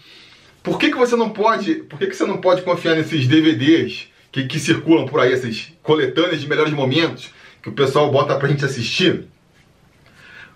Por 0.63 0.79
que, 0.79 0.91
que 0.91 0.97
você 0.97 1.17
não 1.17 1.31
pode. 1.31 1.75
Por 1.75 1.99
que, 1.99 2.07
que 2.07 2.17
você 2.17 2.25
não 2.25 2.39
pode 2.39 2.63
confiar 2.63 2.95
nesses 2.95 3.27
DVDs 3.27 4.09
que, 4.31 4.45
que 4.45 4.59
circulam 4.59 5.07
por 5.07 5.21
aí, 5.21 5.33
essas 5.33 5.73
coletâneas 5.83 6.41
de 6.41 6.49
melhores 6.49 6.73
momentos 6.73 7.31
que 7.63 7.69
o 7.69 7.73
pessoal 7.73 8.11
bota 8.11 8.37
pra 8.37 8.49
gente 8.49 8.65
assistir? 8.65 9.25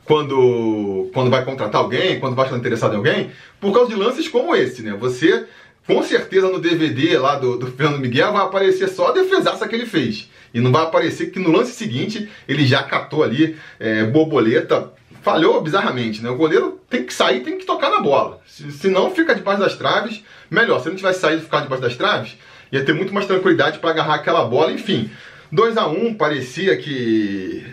Quando, 0.04 1.10
quando 1.12 1.30
vai 1.30 1.44
contratar 1.44 1.80
alguém, 1.80 2.20
quando 2.20 2.36
vai 2.36 2.46
estar 2.46 2.56
interessado 2.56 2.94
em 2.94 2.96
alguém, 2.96 3.30
por 3.60 3.72
causa 3.72 3.90
de 3.90 3.96
lances 3.96 4.28
como 4.28 4.54
esse, 4.54 4.82
né? 4.82 4.96
Você, 5.00 5.46
com 5.84 6.00
certeza 6.00 6.48
no 6.48 6.60
DVD 6.60 7.18
lá 7.18 7.34
do, 7.34 7.58
do 7.58 7.66
Fernando 7.66 7.98
Miguel 7.98 8.32
vai 8.32 8.42
aparecer 8.42 8.88
só 8.88 9.08
a 9.08 9.12
defesaça 9.12 9.66
que 9.66 9.74
ele 9.74 9.86
fez. 9.86 10.30
E 10.54 10.60
não 10.60 10.70
vai 10.70 10.84
aparecer 10.84 11.30
que 11.30 11.40
no 11.40 11.50
lance 11.50 11.72
seguinte 11.72 12.28
ele 12.48 12.64
já 12.64 12.84
catou 12.84 13.24
ali 13.24 13.56
é, 13.80 14.04
borboleta 14.04 14.92
falhou 15.26 15.61
bizarramente, 15.61 16.23
né? 16.23 16.30
O 16.30 16.37
goleiro 16.37 16.80
tem 16.88 17.04
que 17.04 17.12
sair, 17.12 17.40
tem 17.40 17.59
que 17.59 17.66
tocar 17.66 17.90
na 17.90 17.99
bola. 17.99 18.40
Se, 18.47 18.71
se 18.71 18.88
não 18.88 19.11
fica 19.11 19.35
debaixo 19.35 19.61
das 19.61 19.75
traves, 19.75 20.23
melhor. 20.49 20.78
Se 20.78 20.88
não 20.88 20.95
tivesse 20.95 21.18
saído 21.18 21.42
e 21.42 21.45
ficar 21.45 21.62
debaixo 21.62 21.83
das 21.83 21.97
traves, 21.97 22.38
ia 22.71 22.85
ter 22.85 22.92
muito 22.92 23.12
mais 23.12 23.26
tranquilidade 23.26 23.80
para 23.80 23.90
agarrar 23.90 24.14
aquela 24.14 24.45
bola. 24.45 24.71
Enfim, 24.71 25.11
2 25.50 25.76
a 25.78 25.88
1 25.88 26.06
um, 26.06 26.14
parecia 26.14 26.76
que 26.76 27.66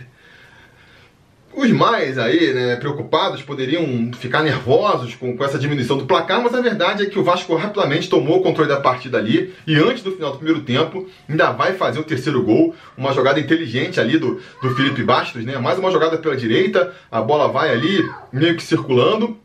os 1.55 1.69
mais 1.71 2.17
aí, 2.17 2.53
né, 2.53 2.75
preocupados 2.77 3.41
poderiam 3.41 4.11
ficar 4.13 4.41
nervosos 4.41 5.15
com, 5.15 5.37
com 5.37 5.43
essa 5.43 5.59
diminuição 5.59 5.97
do 5.97 6.05
placar, 6.05 6.41
mas 6.41 6.53
a 6.53 6.61
verdade 6.61 7.03
é 7.03 7.05
que 7.05 7.19
o 7.19 7.23
Vasco 7.23 7.55
rapidamente 7.55 8.09
tomou 8.09 8.39
o 8.39 8.41
controle 8.41 8.69
da 8.69 8.79
partida 8.79 9.17
ali 9.17 9.53
e 9.67 9.75
antes 9.75 10.01
do 10.01 10.11
final 10.11 10.31
do 10.31 10.37
primeiro 10.37 10.61
tempo 10.61 11.07
ainda 11.29 11.51
vai 11.51 11.73
fazer 11.73 11.99
o 11.99 12.03
terceiro 12.03 12.41
gol, 12.43 12.73
uma 12.97 13.13
jogada 13.13 13.39
inteligente 13.39 13.99
ali 13.99 14.17
do, 14.17 14.41
do 14.61 14.75
Felipe 14.75 15.03
Bastos, 15.03 15.45
né? 15.45 15.57
Mais 15.57 15.77
uma 15.77 15.91
jogada 15.91 16.17
pela 16.17 16.35
direita, 16.35 16.93
a 17.11 17.21
bola 17.21 17.47
vai 17.47 17.71
ali 17.71 18.03
meio 18.31 18.55
que 18.55 18.63
circulando 18.63 19.37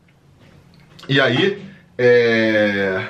e 1.07 1.21
aí 1.21 1.61
é... 1.97 3.07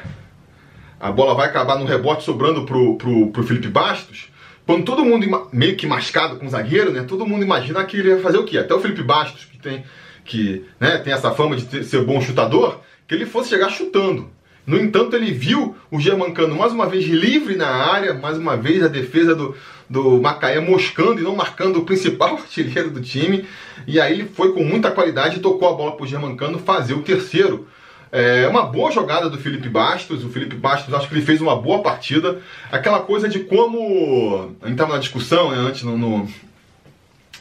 a 0.99 1.11
bola 1.11 1.35
vai 1.35 1.47
acabar 1.47 1.77
no 1.77 1.85
rebote 1.85 2.23
sobrando 2.23 2.65
pro, 2.65 2.95
pro, 2.97 3.27
pro 3.27 3.43
Felipe 3.43 3.67
Bastos, 3.69 4.28
quando 4.69 4.85
todo 4.85 5.03
mundo 5.03 5.49
meio 5.51 5.75
que 5.75 5.87
mascado 5.87 6.35
com 6.35 6.47
zagueiro, 6.47 6.91
né? 6.91 7.01
Todo 7.01 7.25
mundo 7.25 7.43
imagina 7.43 7.83
que 7.85 7.97
ele 7.97 8.09
ia 8.09 8.19
fazer 8.19 8.37
o 8.37 8.43
quê? 8.43 8.59
Até 8.59 8.71
o 8.71 8.79
Felipe 8.79 9.01
Bastos, 9.01 9.45
que 9.45 9.57
tem, 9.57 9.83
que, 10.23 10.63
né, 10.79 10.99
tem 10.99 11.11
essa 11.11 11.31
fama 11.31 11.55
de 11.55 11.65
ter, 11.65 11.83
ser 11.83 12.03
bom 12.05 12.21
chutador, 12.21 12.79
que 13.07 13.15
ele 13.15 13.25
fosse 13.25 13.49
chegar 13.49 13.71
chutando. 13.71 14.29
No 14.67 14.77
entanto, 14.77 15.15
ele 15.15 15.31
viu 15.31 15.75
o 15.89 15.99
Germancano 15.99 16.55
mais 16.55 16.71
uma 16.71 16.85
vez 16.85 17.03
livre 17.03 17.55
na 17.55 17.67
área, 17.67 18.13
mais 18.13 18.37
uma 18.37 18.55
vez 18.55 18.83
a 18.83 18.87
defesa 18.87 19.33
do, 19.33 19.55
do 19.89 20.21
Macaé 20.21 20.59
moscando 20.59 21.19
e 21.19 21.23
não 21.23 21.35
marcando 21.35 21.77
o 21.77 21.83
principal 21.83 22.35
artilheiro 22.37 22.91
do 22.91 23.01
time. 23.01 23.47
E 23.87 23.99
aí 23.99 24.13
ele 24.13 24.25
foi 24.25 24.53
com 24.53 24.63
muita 24.63 24.91
qualidade 24.91 25.37
e 25.37 25.41
tocou 25.41 25.67
a 25.67 25.73
bola 25.73 25.93
para 25.93 26.03
o 26.03 26.07
Germancano 26.07 26.59
fazer 26.59 26.93
o 26.93 27.01
terceiro. 27.01 27.67
É 28.11 28.47
uma 28.47 28.63
boa 28.63 28.91
jogada 28.91 29.29
do 29.29 29.37
Felipe 29.37 29.69
Bastos. 29.69 30.23
O 30.23 30.29
Felipe 30.29 30.55
Bastos, 30.55 30.93
acho 30.93 31.07
que 31.07 31.13
ele 31.13 31.25
fez 31.25 31.41
uma 31.41 31.55
boa 31.55 31.81
partida. 31.81 32.39
Aquela 32.71 32.99
coisa 33.01 33.29
de 33.29 33.39
como. 33.39 34.55
A 34.61 34.65
gente 34.65 34.73
estava 34.73 34.93
na 34.93 34.99
discussão 34.99 35.51
né, 35.51 35.57
antes 35.57 35.83
no, 35.83 35.97
no, 35.97 36.29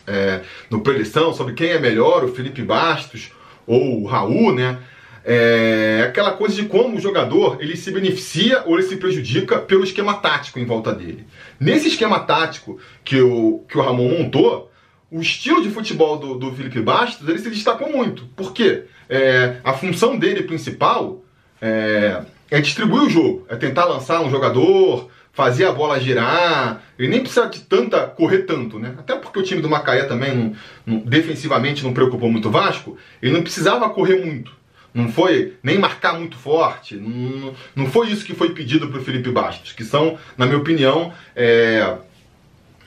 é, 0.07 0.41
no 0.71 0.81
preleção 0.81 1.33
sobre 1.33 1.55
quem 1.55 1.71
é 1.71 1.79
melhor, 1.79 2.25
o 2.25 2.35
Felipe 2.35 2.63
Bastos 2.63 3.31
ou 3.67 4.03
o 4.03 4.07
Raul, 4.07 4.55
né? 4.55 4.79
É 5.25 6.07
aquela 6.09 6.31
coisa 6.31 6.55
de 6.55 6.65
como 6.65 6.97
o 6.97 7.01
jogador 7.01 7.59
ele 7.61 7.77
se 7.77 7.91
beneficia 7.91 8.63
ou 8.65 8.79
ele 8.79 8.89
se 8.89 8.97
prejudica 8.97 9.59
pelo 9.59 9.85
esquema 9.85 10.15
tático 10.15 10.59
em 10.59 10.65
volta 10.65 10.95
dele. 10.95 11.27
Nesse 11.61 11.89
esquema 11.89 12.21
tático 12.21 12.81
que 13.05 13.21
o, 13.21 13.63
que 13.69 13.77
o 13.77 13.83
Ramon 13.83 14.09
montou, 14.09 14.71
o 15.11 15.21
estilo 15.21 15.63
de 15.63 15.71
futebol 15.71 16.19
do, 16.19 16.35
do 16.35 16.53
Felipe 16.53 16.81
Bastos 16.81 17.27
ele 17.29 17.39
se 17.39 17.51
destacou 17.51 17.91
muito. 17.91 18.27
Por 18.37 18.53
quê? 18.53 18.85
É, 19.09 19.57
a 19.65 19.73
função 19.73 20.19
dele 20.19 20.43
principal 20.43 21.23
é, 21.61 22.23
é 22.51 22.61
distribuir 22.61 23.05
o 23.05 23.11
jogo, 23.11 23.47
é 23.49 23.57
tentar 23.57 23.87
lançar 23.87 24.21
um 24.21 24.31
jogador, 24.31 25.11
fazer 25.33 25.65
a 25.65 25.73
bola 25.73 25.99
girar. 25.99 26.83
Ele 26.99 27.09
nem 27.09 27.21
precisa 27.21 27.47
de 27.47 27.61
tanta 27.61 28.07
correr 28.07 28.41
tanto, 28.41 28.79
né? 28.79 28.95
Até 28.99 29.17
porque 29.17 29.39
o 29.39 29.43
time 29.43 29.63
do 29.63 29.69
Macaé 29.69 30.05
também 30.05 30.37
não, 30.37 30.53
não, 30.85 30.99
defensivamente 30.99 31.85
não 31.85 31.95
preocupou 31.95 32.31
muito 32.31 32.49
o 32.49 32.51
Vasco. 32.51 32.99
Ele 33.23 33.33
não 33.33 33.43
precisava 33.43 33.89
correr 33.89 34.23
muito. 34.25 34.53
Não 34.93 35.11
foi 35.11 35.55
nem 35.63 35.79
marcar 35.79 36.19
muito 36.19 36.37
forte. 36.37 36.97
Não, 36.97 37.55
não 37.75 37.87
foi 37.87 38.09
isso 38.09 38.25
que 38.27 38.35
foi 38.35 38.51
pedido 38.51 38.89
para 38.89 39.01
o 39.01 39.05
Felipe 39.05 39.31
Bastos, 39.31 39.73
que 39.73 39.85
são, 39.85 40.19
na 40.37 40.45
minha 40.45 40.59
opinião, 40.59 41.15
é, 41.35 41.97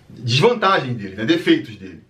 desvantagens 0.10 0.96
dele, 0.96 1.16
né? 1.16 1.26
defeitos 1.26 1.76
dele 1.78 2.02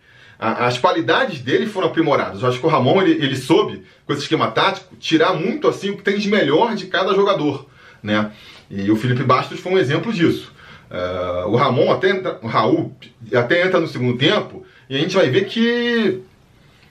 as 0.43 0.79
qualidades 0.79 1.39
dele 1.39 1.67
foram 1.67 1.89
aprimoradas. 1.89 2.41
Eu 2.41 2.49
acho 2.49 2.59
que 2.59 2.65
o 2.65 2.69
Ramon 2.69 3.03
ele, 3.03 3.23
ele 3.23 3.35
soube, 3.35 3.83
com 4.07 4.11
esse 4.11 4.23
esquema 4.23 4.49
tático, 4.49 4.95
tirar 4.95 5.35
muito 5.35 5.67
assim 5.67 5.91
o 5.91 5.97
que 5.97 6.01
tem 6.01 6.17
de 6.17 6.27
melhor 6.29 6.73
de 6.73 6.87
cada 6.87 7.13
jogador. 7.13 7.67
Né? 8.01 8.31
E 8.67 8.89
o 8.89 8.95
Felipe 8.95 9.21
Bastos 9.21 9.59
foi 9.59 9.71
um 9.71 9.77
exemplo 9.77 10.11
disso. 10.11 10.51
Uh, 10.89 11.47
o 11.47 11.55
Ramon 11.55 11.91
até 11.91 12.09
entra, 12.09 12.39
o 12.41 12.47
Raul 12.47 12.91
até 13.33 13.65
entra 13.65 13.79
no 13.79 13.87
segundo 13.87 14.17
tempo 14.17 14.65
e 14.89 14.95
a 14.95 14.99
gente 14.99 15.15
vai 15.15 15.29
ver 15.29 15.45
que 15.45 16.21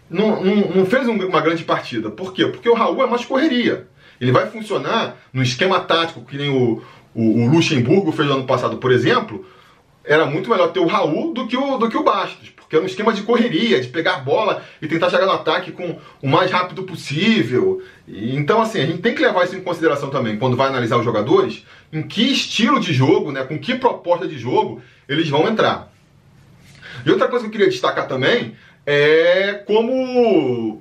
não, 0.08 0.42
não, 0.42 0.56
não 0.70 0.86
fez 0.86 1.08
uma 1.08 1.40
grande 1.40 1.64
partida. 1.64 2.08
Por 2.08 2.32
quê? 2.32 2.46
Porque 2.46 2.68
o 2.68 2.74
Raul 2.74 3.02
é 3.02 3.06
mais 3.08 3.24
correria. 3.24 3.88
Ele 4.20 4.30
vai 4.30 4.46
funcionar 4.48 5.16
no 5.32 5.42
esquema 5.42 5.80
tático 5.80 6.24
que 6.24 6.36
nem 6.36 6.50
o, 6.50 6.80
o, 7.12 7.42
o 7.42 7.50
Luxemburgo 7.50 8.12
fez 8.12 8.28
no 8.28 8.36
ano 8.36 8.46
passado, 8.46 8.76
por 8.76 8.92
exemplo. 8.92 9.44
Era 10.04 10.24
muito 10.24 10.48
melhor 10.48 10.68
ter 10.68 10.78
o 10.78 10.86
Raul 10.86 11.34
do 11.34 11.48
que 11.48 11.56
o, 11.56 11.76
do 11.78 11.90
que 11.90 11.96
o 11.96 12.04
Bastos 12.04 12.50
que 12.70 12.76
é 12.76 12.80
um 12.80 12.86
esquema 12.86 13.12
de 13.12 13.22
correria, 13.22 13.80
de 13.80 13.88
pegar 13.88 14.14
a 14.14 14.20
bola 14.20 14.62
e 14.80 14.86
tentar 14.86 15.10
chegar 15.10 15.26
no 15.26 15.32
ataque 15.32 15.72
com 15.72 15.98
o 16.22 16.28
mais 16.28 16.52
rápido 16.52 16.84
possível. 16.84 17.82
E, 18.06 18.36
então, 18.36 18.62
assim, 18.62 18.80
a 18.80 18.86
gente 18.86 19.02
tem 19.02 19.12
que 19.12 19.20
levar 19.20 19.44
isso 19.44 19.56
em 19.56 19.60
consideração 19.60 20.08
também 20.08 20.38
quando 20.38 20.56
vai 20.56 20.68
analisar 20.68 20.96
os 20.96 21.04
jogadores, 21.04 21.66
em 21.92 22.00
que 22.00 22.30
estilo 22.30 22.78
de 22.78 22.92
jogo, 22.92 23.32
né, 23.32 23.42
com 23.42 23.58
que 23.58 23.74
proposta 23.74 24.26
de 24.28 24.38
jogo 24.38 24.80
eles 25.08 25.28
vão 25.28 25.48
entrar. 25.48 25.92
E 27.04 27.10
outra 27.10 27.26
coisa 27.26 27.44
que 27.44 27.48
eu 27.48 27.52
queria 27.52 27.68
destacar 27.68 28.06
também 28.06 28.54
é 28.86 29.54
como 29.66 30.80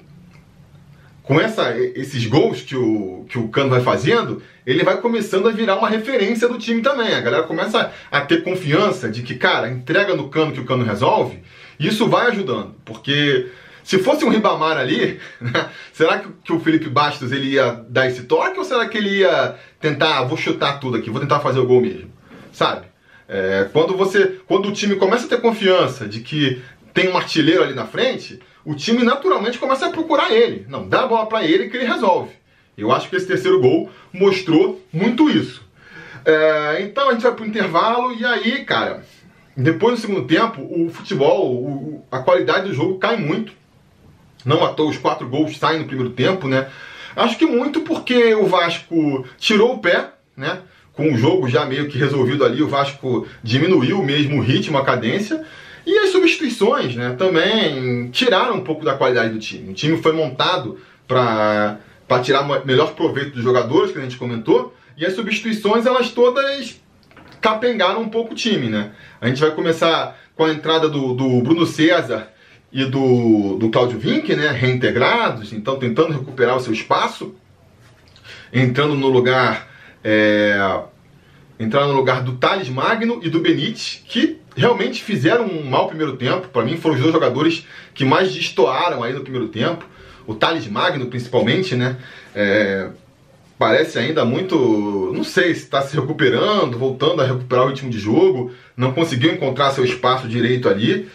com 1.24 1.40
essa, 1.40 1.76
esses 1.78 2.26
gols 2.26 2.62
que 2.62 2.76
o, 2.76 3.26
que 3.30 3.38
o 3.38 3.48
Cano 3.50 3.70
vai 3.70 3.82
fazendo, 3.82 4.42
ele 4.66 4.84
vai 4.84 4.98
começando 4.98 5.48
a 5.48 5.52
virar 5.52 5.76
uma 5.76 5.90
referência 5.90 6.48
do 6.48 6.58
time 6.58 6.82
também. 6.82 7.14
A 7.14 7.22
galera 7.22 7.44
começa 7.44 7.92
a 8.12 8.22
ter 8.22 8.44
confiança 8.44 9.10
de 9.10 9.22
que, 9.22 9.36
cara, 9.36 9.70
entrega 9.70 10.16
no 10.16 10.30
Cano 10.30 10.52
que 10.52 10.60
o 10.60 10.66
Cano 10.66 10.84
resolve. 10.84 11.40
Isso 11.80 12.08
vai 12.08 12.28
ajudando, 12.28 12.76
porque 12.84 13.50
se 13.84 13.98
fosse 14.00 14.26
um 14.26 14.30
Ribamar 14.30 14.78
ali, 14.78 15.20
né, 15.40 15.70
será 15.94 16.20
que, 16.20 16.52
o 16.52 16.60
Felipe 16.60 16.90
Bastos 16.90 17.32
ele 17.32 17.52
ia 17.52 17.84
dar 17.88 18.08
esse 18.08 18.24
toque 18.24 18.60
ou 18.60 18.66
será 18.66 18.88
que 18.88 18.98
ele 18.98 19.20
ia 19.20 19.56
tentar, 19.80 20.20
ah, 20.20 20.24
vou 20.24 20.38
chutar 20.38 20.80
tudo 20.80 20.98
aqui, 20.98 21.10
vou 21.10 21.22
tentar 21.22 21.40
fazer 21.40 21.60
o 21.60 21.66
gol 21.66 21.82
mesmo? 21.82 22.12
Sabe? 22.52 22.88
É, 23.28 23.70
quando 23.72 23.96
você, 23.96 24.40
quando 24.48 24.70
o 24.70 24.74
time 24.74 24.96
começa 24.96 25.26
a 25.26 25.30
ter 25.30 25.40
confiança 25.40 26.08
de 26.08 26.20
que 26.20 26.62
tem 26.94 27.10
um 27.10 27.18
artilheiro 27.18 27.64
ali 27.64 27.74
na 27.74 27.86
frente, 27.86 28.40
o 28.66 28.76
time 28.76 29.04
naturalmente 29.04 29.58
começa 29.58 29.86
a 29.86 29.92
procurar 29.92 30.32
ele. 30.32 30.66
Não, 30.68 30.88
dá 30.88 31.04
a 31.04 31.08
bola 31.08 31.28
para 31.28 31.46
ele 31.46 31.70
que 31.70 31.78
ele 31.78 31.86
resolve. 31.86 32.32
Eu 32.78 32.92
acho 32.92 33.10
que 33.10 33.16
esse 33.16 33.28
terceiro 33.28 33.60
gol 33.60 33.90
mostrou 34.12 34.84
muito 34.92 35.30
isso. 35.30 35.64
É, 36.26 36.82
então 36.82 37.10
a 37.10 37.14
gente 37.14 37.24
vai 37.24 37.34
pro 37.34 37.46
intervalo 37.46 38.14
e 38.14 38.26
aí, 38.26 38.64
cara, 38.66 39.04
depois 39.56 39.96
do 39.96 40.02
segundo 40.02 40.28
tempo, 40.28 40.62
o 40.62 40.90
futebol, 40.90 41.54
o, 41.54 42.06
a 42.12 42.20
qualidade 42.20 42.68
do 42.68 42.74
jogo 42.74 42.98
cai 42.98 43.18
muito. 43.18 43.54
Não 44.46 44.74
toa 44.74 44.90
os 44.90 44.98
quatro 44.98 45.28
gols 45.28 45.58
saem 45.58 45.80
no 45.80 45.86
primeiro 45.86 46.12
tempo, 46.12 46.48
né? 46.48 46.70
Acho 47.16 47.38
que 47.38 47.46
muito 47.46 47.82
porque 47.82 48.34
o 48.36 48.46
Vasco 48.46 49.26
tirou 49.38 49.74
o 49.74 49.80
pé, 49.80 50.12
né? 50.36 50.60
Com 50.94 51.14
o 51.14 51.18
jogo 51.18 51.48
já 51.48 51.66
meio 51.66 51.88
que 51.88 51.98
resolvido 51.98 52.46
ali, 52.46 52.62
o 52.62 52.68
Vasco 52.68 53.28
diminuiu 53.44 54.02
mesmo 54.04 54.38
o 54.38 54.42
ritmo, 54.42 54.78
a 54.78 54.86
cadência. 54.86 55.46
E 55.86 55.98
as 55.98 56.10
substituições, 56.10 56.96
né, 56.96 57.16
também 57.18 58.10
tiraram 58.12 58.58
um 58.58 58.64
pouco 58.64 58.86
da 58.86 58.94
qualidade 58.94 59.34
do 59.34 59.40
time. 59.40 59.72
O 59.72 59.74
time 59.74 59.98
foi 59.98 60.12
montado 60.12 60.78
para 61.08 61.80
tirar 62.22 62.44
melhor 62.64 62.94
proveito 62.94 63.32
dos 63.32 63.44
jogadores, 63.44 63.92
que 63.92 63.98
a 63.98 64.02
gente 64.02 64.18
comentou, 64.18 64.76
e 64.96 65.06
as 65.06 65.14
substituições, 65.14 65.86
elas 65.86 66.12
todas 66.12 66.80
capengaram 67.42 68.02
um 68.02 68.10
pouco 68.10 68.34
o 68.34 68.36
time, 68.36 68.70
né? 68.70 68.92
A 69.20 69.28
gente 69.28 69.42
vai 69.42 69.52
começar 69.52 70.18
com 70.36 70.46
a 70.46 70.52
entrada 70.52 70.88
do, 70.88 71.14
do 71.14 71.42
Bruno 71.42 71.66
César 71.66 72.30
e 72.72 72.86
do, 72.86 73.58
do 73.58 73.70
Claudio 73.70 74.00
Vinck, 74.00 74.36
né, 74.36 74.52
reintegrados, 74.52 75.52
então 75.54 75.78
tentando 75.78 76.14
recuperar 76.14 76.56
o 76.56 76.60
seu 76.60 76.72
espaço, 76.72 77.36
entrando 78.54 78.96
no 78.96 79.08
lugar 79.08 79.68
é, 80.04 80.82
entrando 81.60 81.90
no 81.90 81.98
lugar 81.98 82.24
do 82.24 82.38
Thales 82.38 82.70
Magno 82.70 83.20
e 83.22 83.30
do 83.30 83.42
Benítez, 83.42 84.02
que 84.08 84.40
realmente 84.56 85.04
fizeram 85.04 85.46
um 85.46 85.64
mau 85.66 85.88
primeiro 85.88 86.16
tempo. 86.16 86.48
Para 86.48 86.64
mim, 86.64 86.78
foram 86.78 86.96
os 86.96 87.02
dois 87.02 87.14
jogadores 87.14 87.68
que 87.94 88.06
mais 88.06 88.34
destoaram 88.34 89.04
aí 89.04 89.14
no 89.14 89.22
primeiro 89.22 89.50
tempo. 89.50 89.86
O 90.26 90.34
Thales 90.34 90.68
Magno, 90.68 91.08
principalmente, 91.08 91.76
né? 91.76 91.98
É, 92.34 92.90
parece 93.60 94.00
ainda 94.00 94.24
muito. 94.24 95.12
Não 95.14 95.24
sei 95.24 95.54
se 95.54 95.64
está 95.64 95.82
se 95.82 95.96
recuperando, 95.96 96.80
voltando 96.80 97.22
a 97.22 97.26
recuperar 97.26 97.66
o 97.66 97.68
ritmo 97.68 97.90
de 97.90 98.00
jogo. 98.00 98.54
Não 98.76 98.94
conseguiu 98.94 99.34
encontrar 99.34 99.72
seu 99.72 99.84
espaço 99.84 100.28
direito 100.30 100.70
ali. 100.70 101.10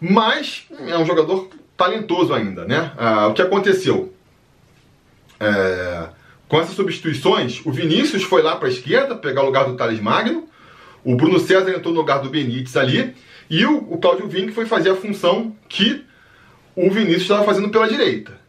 Mas 0.00 0.66
é 0.86 0.98
um 0.98 1.06
jogador 1.06 1.48
talentoso 1.76 2.34
ainda, 2.34 2.64
né? 2.64 2.92
Ah, 2.98 3.28
o 3.28 3.34
que 3.34 3.40
aconteceu? 3.40 4.12
É, 5.38 6.08
com 6.48 6.60
essas 6.60 6.74
substituições, 6.74 7.64
o 7.64 7.70
Vinícius 7.70 8.24
foi 8.24 8.42
lá 8.42 8.56
para 8.56 8.68
a 8.68 8.70
esquerda 8.70 9.14
pegar 9.14 9.42
o 9.42 9.46
lugar 9.46 9.64
do 9.66 9.76
Thales 9.76 10.00
Magno. 10.00 10.48
O 11.04 11.14
Bruno 11.14 11.38
César 11.38 11.70
entrou 11.70 11.94
no 11.94 12.00
lugar 12.00 12.18
do 12.18 12.28
Benítez 12.28 12.76
ali. 12.76 13.14
E 13.48 13.64
o, 13.64 13.76
o 13.92 13.98
Claudio 13.98 14.28
foi 14.52 14.66
fazer 14.66 14.90
a 14.90 14.96
função 14.96 15.54
que 15.68 16.04
o 16.74 16.90
Vinícius 16.90 17.22
estava 17.22 17.44
fazendo 17.44 17.68
pela 17.68 17.86
direita. 17.86 18.45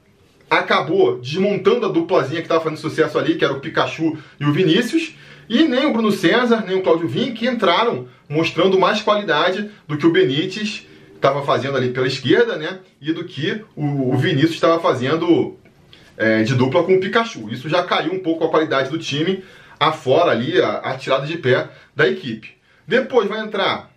Acabou 0.49 1.17
desmontando 1.17 1.85
a 1.85 1.89
duplazinha 1.89 2.41
que 2.41 2.45
estava 2.45 2.61
fazendo 2.61 2.79
sucesso 2.79 3.17
ali, 3.17 3.35
que 3.35 3.43
era 3.43 3.53
o 3.53 3.59
Pikachu 3.59 4.17
e 4.39 4.45
o 4.45 4.51
Vinícius. 4.51 5.15
E 5.49 5.63
nem 5.63 5.85
o 5.85 5.93
Bruno 5.93 6.11
César, 6.11 6.63
nem 6.65 6.77
o 6.77 6.81
Claudio 6.81 7.07
Vinck 7.07 7.45
entraram 7.45 8.07
mostrando 8.27 8.79
mais 8.79 9.01
qualidade 9.01 9.69
do 9.87 9.97
que 9.97 10.05
o 10.05 10.11
Benítez 10.11 10.85
estava 11.15 11.41
fazendo 11.43 11.77
ali 11.77 11.89
pela 11.89 12.07
esquerda, 12.07 12.57
né? 12.57 12.79
E 13.01 13.13
do 13.13 13.23
que 13.23 13.63
o, 13.75 14.15
Vinícius 14.17 14.55
estava 14.55 14.79
fazendo 14.79 15.57
é, 16.17 16.43
de 16.43 16.53
dupla 16.53 16.83
com 16.83 16.95
o 16.95 16.99
Pikachu. 16.99 17.49
Isso 17.49 17.69
já 17.69 17.83
caiu 17.83 18.13
um 18.13 18.19
pouco 18.19 18.43
a 18.43 18.49
qualidade 18.49 18.89
do 18.89 18.97
time 18.97 19.43
afora 19.79 20.31
ali 20.31 20.59
a, 20.61 20.77
a 20.79 20.97
tirada 20.97 21.25
de 21.25 21.37
pé 21.37 21.69
da 21.95 22.07
equipe. 22.07 22.55
Depois 22.87 23.27
vai 23.27 23.41
entrar 23.41 23.91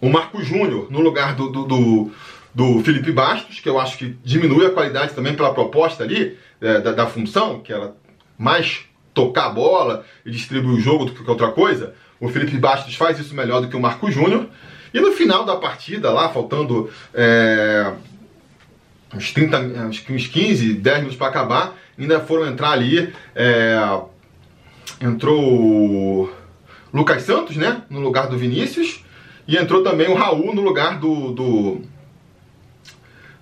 o 0.00 0.08
Marco 0.08 0.42
Júnior 0.42 0.88
no 0.90 1.00
lugar 1.00 1.34
do, 1.34 1.48
do, 1.48 2.10
do, 2.54 2.82
Felipe 2.84 3.10
Bastos, 3.10 3.60
que 3.60 3.68
eu 3.68 3.78
acho 3.78 3.98
que 3.98 4.16
diminui 4.22 4.66
a 4.66 4.70
qualidade 4.70 5.12
também 5.12 5.34
pela 5.34 5.52
proposta 5.52 6.04
ali 6.04 6.38
é, 6.60 6.80
da, 6.80 6.92
da, 6.92 7.06
função, 7.06 7.60
que 7.60 7.72
era 7.72 7.92
mais 8.38 8.82
tocar 9.12 9.46
a 9.46 9.50
bola 9.50 10.04
e 10.24 10.30
distribuir 10.30 10.76
o 10.76 10.80
jogo 10.80 11.06
do 11.06 11.12
que 11.12 11.28
outra 11.28 11.48
coisa. 11.48 11.94
O 12.20 12.28
Felipe 12.28 12.56
Bastos 12.56 12.94
faz 12.94 13.18
isso 13.18 13.34
melhor 13.34 13.60
do 13.60 13.68
que 13.68 13.76
o 13.76 13.80
Marco 13.80 14.10
Júnior. 14.10 14.46
E 14.92 15.00
no 15.00 15.12
final 15.12 15.44
da 15.44 15.56
partida, 15.56 16.12
lá, 16.12 16.28
faltando 16.28 16.88
é, 17.12 17.92
uns 19.12 19.32
30, 19.32 19.58
uns 20.10 20.28
15, 20.28 20.74
10 20.74 20.96
minutos 20.98 21.16
para 21.16 21.28
acabar, 21.28 21.76
ainda 21.98 22.20
foram 22.20 22.46
entrar 22.46 22.70
ali 22.70 23.12
é, 23.34 23.76
entrou 25.00 25.42
o 25.42 26.30
Lucas 26.92 27.22
Santos, 27.22 27.56
né? 27.56 27.82
No 27.90 28.00
lugar 28.00 28.28
do 28.28 28.38
Vinícius. 28.38 29.04
E 29.46 29.56
entrou 29.56 29.82
também 29.82 30.08
o 30.08 30.14
Raul 30.14 30.54
no 30.54 30.62
lugar 30.62 30.98
do, 30.98 31.32
do, 31.32 31.82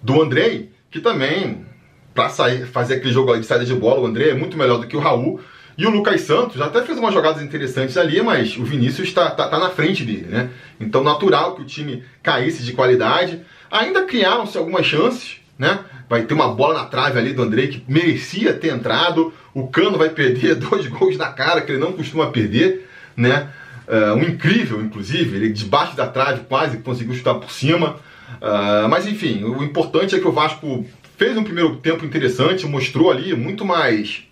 do 0.02 0.20
Andrei, 0.20 0.70
que 0.90 1.00
também, 1.00 1.64
para 2.12 2.28
fazer 2.28 2.94
aquele 2.94 3.12
jogo 3.12 3.36
de 3.36 3.46
saída 3.46 3.64
de 3.64 3.74
bola, 3.74 4.00
o 4.00 4.06
Andrei 4.06 4.30
é 4.30 4.34
muito 4.34 4.56
melhor 4.56 4.78
do 4.78 4.86
que 4.86 4.96
o 4.96 5.00
Raul. 5.00 5.40
E 5.76 5.86
o 5.86 5.90
Lucas 5.90 6.20
Santos 6.22 6.60
até 6.60 6.82
fez 6.82 6.98
umas 6.98 7.14
jogadas 7.14 7.42
interessantes 7.42 7.96
ali, 7.96 8.20
mas 8.20 8.56
o 8.58 8.64
Vinícius 8.64 9.08
está 9.08 9.30
tá, 9.30 9.48
tá 9.48 9.58
na 9.58 9.70
frente 9.70 10.04
dele, 10.04 10.26
né? 10.28 10.50
Então, 10.78 11.02
natural 11.02 11.54
que 11.54 11.62
o 11.62 11.64
time 11.64 12.04
caísse 12.22 12.62
de 12.62 12.72
qualidade. 12.72 13.40
Ainda 13.70 14.04
criaram-se 14.04 14.58
algumas 14.58 14.84
chances, 14.84 15.36
né? 15.58 15.78
Vai 16.10 16.24
ter 16.24 16.34
uma 16.34 16.48
bola 16.48 16.74
na 16.74 16.84
trave 16.84 17.18
ali 17.18 17.32
do 17.32 17.42
Andrei 17.42 17.68
que 17.68 17.82
merecia 17.88 18.52
ter 18.52 18.70
entrado. 18.70 19.32
O 19.54 19.68
Cano 19.68 19.96
vai 19.96 20.10
perder 20.10 20.56
dois 20.60 20.86
gols 20.86 21.16
na 21.16 21.28
cara 21.28 21.62
que 21.62 21.72
ele 21.72 21.80
não 21.80 21.92
costuma 21.92 22.26
perder, 22.26 22.86
né? 23.16 23.48
Uh, 23.88 24.14
um 24.14 24.22
incrível, 24.22 24.80
inclusive, 24.80 25.36
ele 25.36 25.48
debaixo 25.48 25.96
da 25.96 26.06
trave 26.06 26.42
quase 26.48 26.76
conseguiu 26.78 27.14
chutar 27.14 27.34
por 27.34 27.50
cima. 27.50 27.96
Uh, 28.40 28.88
mas 28.88 29.06
enfim, 29.06 29.44
o 29.44 29.62
importante 29.62 30.14
é 30.14 30.18
que 30.18 30.26
o 30.26 30.32
Vasco 30.32 30.86
fez 31.16 31.36
um 31.36 31.44
primeiro 31.44 31.76
tempo 31.76 32.04
interessante, 32.04 32.66
mostrou 32.66 33.10
ali 33.10 33.34
muito 33.34 33.64
mais 33.64 34.24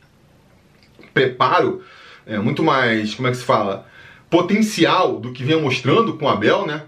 preparo, 1.12 1.82
é, 2.26 2.38
muito 2.38 2.62
mais, 2.62 3.14
como 3.14 3.28
é 3.28 3.30
que 3.30 3.36
se 3.36 3.44
fala, 3.44 3.86
potencial 4.28 5.18
do 5.18 5.32
que 5.32 5.44
vinha 5.44 5.58
mostrando 5.58 6.14
com 6.14 6.24
o 6.24 6.28
Abel, 6.28 6.66
né? 6.66 6.82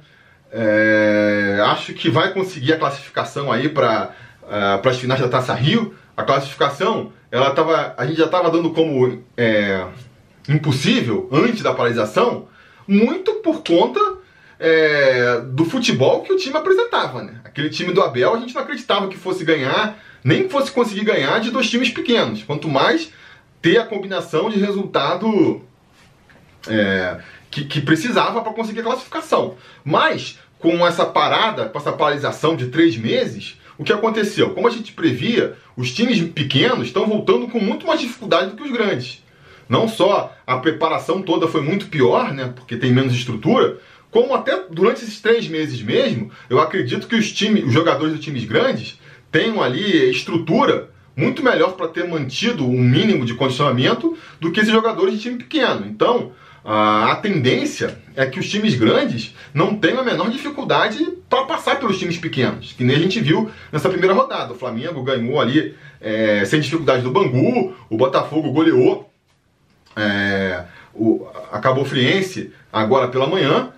É, 0.51 1.59
acho 1.67 1.95
que 1.95 2.11
vai 2.11 2.33
conseguir 2.33 2.75
a 2.75 2.79
classificação 2.79 3.51
aí 3.51 3.69
para 3.69 4.11
uh, 4.43 4.89
as 4.89 4.99
finais 4.99 5.21
da 5.21 5.29
Taça 5.29 5.55
Rio. 5.55 5.95
A 6.17 6.23
classificação, 6.23 7.13
ela 7.31 7.51
tava, 7.53 7.95
a 7.97 8.07
gente 8.07 8.19
já 8.19 8.27
estava 8.27 8.51
dando 8.51 8.71
como 8.71 9.23
é, 9.37 9.87
impossível 10.49 11.29
antes 11.33 11.63
da 11.63 11.73
paralisação, 11.73 12.49
muito 12.87 13.35
por 13.35 13.63
conta 13.63 14.12
é, 14.63 15.41
do 15.41 15.65
futebol 15.65 16.23
que 16.23 16.33
o 16.33 16.37
time 16.37 16.57
apresentava. 16.57 17.21
Né? 17.21 17.41
Aquele 17.45 17.69
time 17.69 17.93
do 17.93 18.01
Abel, 18.01 18.35
a 18.35 18.39
gente 18.39 18.55
não 18.55 18.63
acreditava 18.63 19.09
que 19.09 19.17
fosse 19.17 19.45
ganhar, 19.45 19.99
nem 20.23 20.45
que 20.45 20.51
fosse 20.51 20.71
conseguir 20.71 21.05
ganhar 21.05 21.41
de 21.41 21.51
dois 21.51 21.69
times 21.69 21.91
pequenos. 21.91 22.45
Quanto 22.45 22.69
mais 22.69 23.13
ter 23.61 23.79
a 23.79 23.85
combinação 23.85 24.49
de 24.49 24.61
resultado 24.61 25.61
é, 26.69 27.19
que, 27.51 27.65
que, 27.65 27.81
precisava 27.81 28.41
para 28.41 28.53
conseguir 28.53 28.81
a 28.81 28.85
classificação. 28.85 29.57
Mas, 29.85 30.39
com 30.61 30.87
essa 30.87 31.05
parada, 31.05 31.69
com 31.69 31.79
essa 31.79 31.93
paralisação 31.93 32.55
de 32.55 32.67
três 32.69 32.97
meses, 32.97 33.59
o 33.77 33.83
que 33.83 33.93
aconteceu? 33.93 34.51
Como 34.51 34.69
a 34.69 34.71
gente 34.71 34.93
previa, 34.93 35.57
os 35.77 35.93
times 35.93 36.21
pequenos 36.31 36.87
estão 36.87 37.05
voltando 37.07 37.49
com 37.49 37.59
muito 37.59 37.85
mais 37.85 38.01
dificuldade 38.01 38.51
do 38.51 38.57
que 38.57 38.63
os 38.63 38.71
grandes. 38.71 39.23
Não 39.69 39.89
só 39.89 40.37
a 40.47 40.59
preparação 40.59 41.23
toda 41.23 41.49
foi 41.49 41.63
muito 41.63 41.87
pior, 41.87 42.33
né, 42.33 42.53
porque 42.55 42.77
tem 42.77 42.93
menos 42.93 43.15
estrutura, 43.15 43.79
como 44.13 44.35
até 44.35 44.65
durante 44.71 45.03
esses 45.03 45.21
três 45.21 45.49
meses 45.49 45.83
mesmo, 45.83 46.31
eu 46.49 46.61
acredito 46.61 47.09
que 47.09 47.17
os, 47.17 47.33
times, 47.33 47.65
os 47.65 47.73
jogadores 47.73 48.15
dos 48.15 48.23
times 48.23 48.45
grandes 48.45 49.01
tenham 49.31 49.63
ali 49.63 50.11
estrutura 50.11 50.91
muito 51.17 51.43
melhor 51.43 51.73
para 51.73 51.89
ter 51.89 52.07
mantido 52.07 52.65
um 52.65 52.79
mínimo 52.79 53.25
de 53.25 53.35
condicionamento 53.35 54.17
do 54.39 54.53
que 54.53 54.61
esses 54.61 54.73
jogadores 54.73 55.15
de 55.15 55.21
time 55.21 55.39
pequeno. 55.39 55.87
Então, 55.87 56.33
a 56.63 57.17
tendência 57.17 57.99
é 58.15 58.27
que 58.27 58.39
os 58.39 58.49
times 58.49 58.75
grandes 58.75 59.35
não 59.53 59.77
tenham 59.77 60.01
a 60.01 60.05
menor 60.05 60.31
dificuldade 60.31 61.05
para 61.29 61.45
passar 61.45 61.81
pelos 61.81 61.99
times 61.99 62.19
pequenos, 62.19 62.73
que 62.73 62.85
nem 62.85 62.97
a 62.97 62.99
gente 62.99 63.19
viu 63.19 63.51
nessa 63.73 63.89
primeira 63.89 64.15
rodada. 64.15 64.53
O 64.53 64.57
Flamengo 64.57 65.03
ganhou 65.03 65.41
ali 65.41 65.75
é, 66.01 66.45
sem 66.45 66.61
dificuldade 66.61 67.03
do 67.03 67.11
Bangu, 67.11 67.75
o 67.89 67.97
Botafogo 67.97 68.53
goleou 68.53 69.11
é, 69.97 70.65
o, 70.95 71.27
acabou 71.51 71.85
Friense 71.85 72.53
agora 72.71 73.09
pela 73.09 73.27
manhã, 73.27 73.71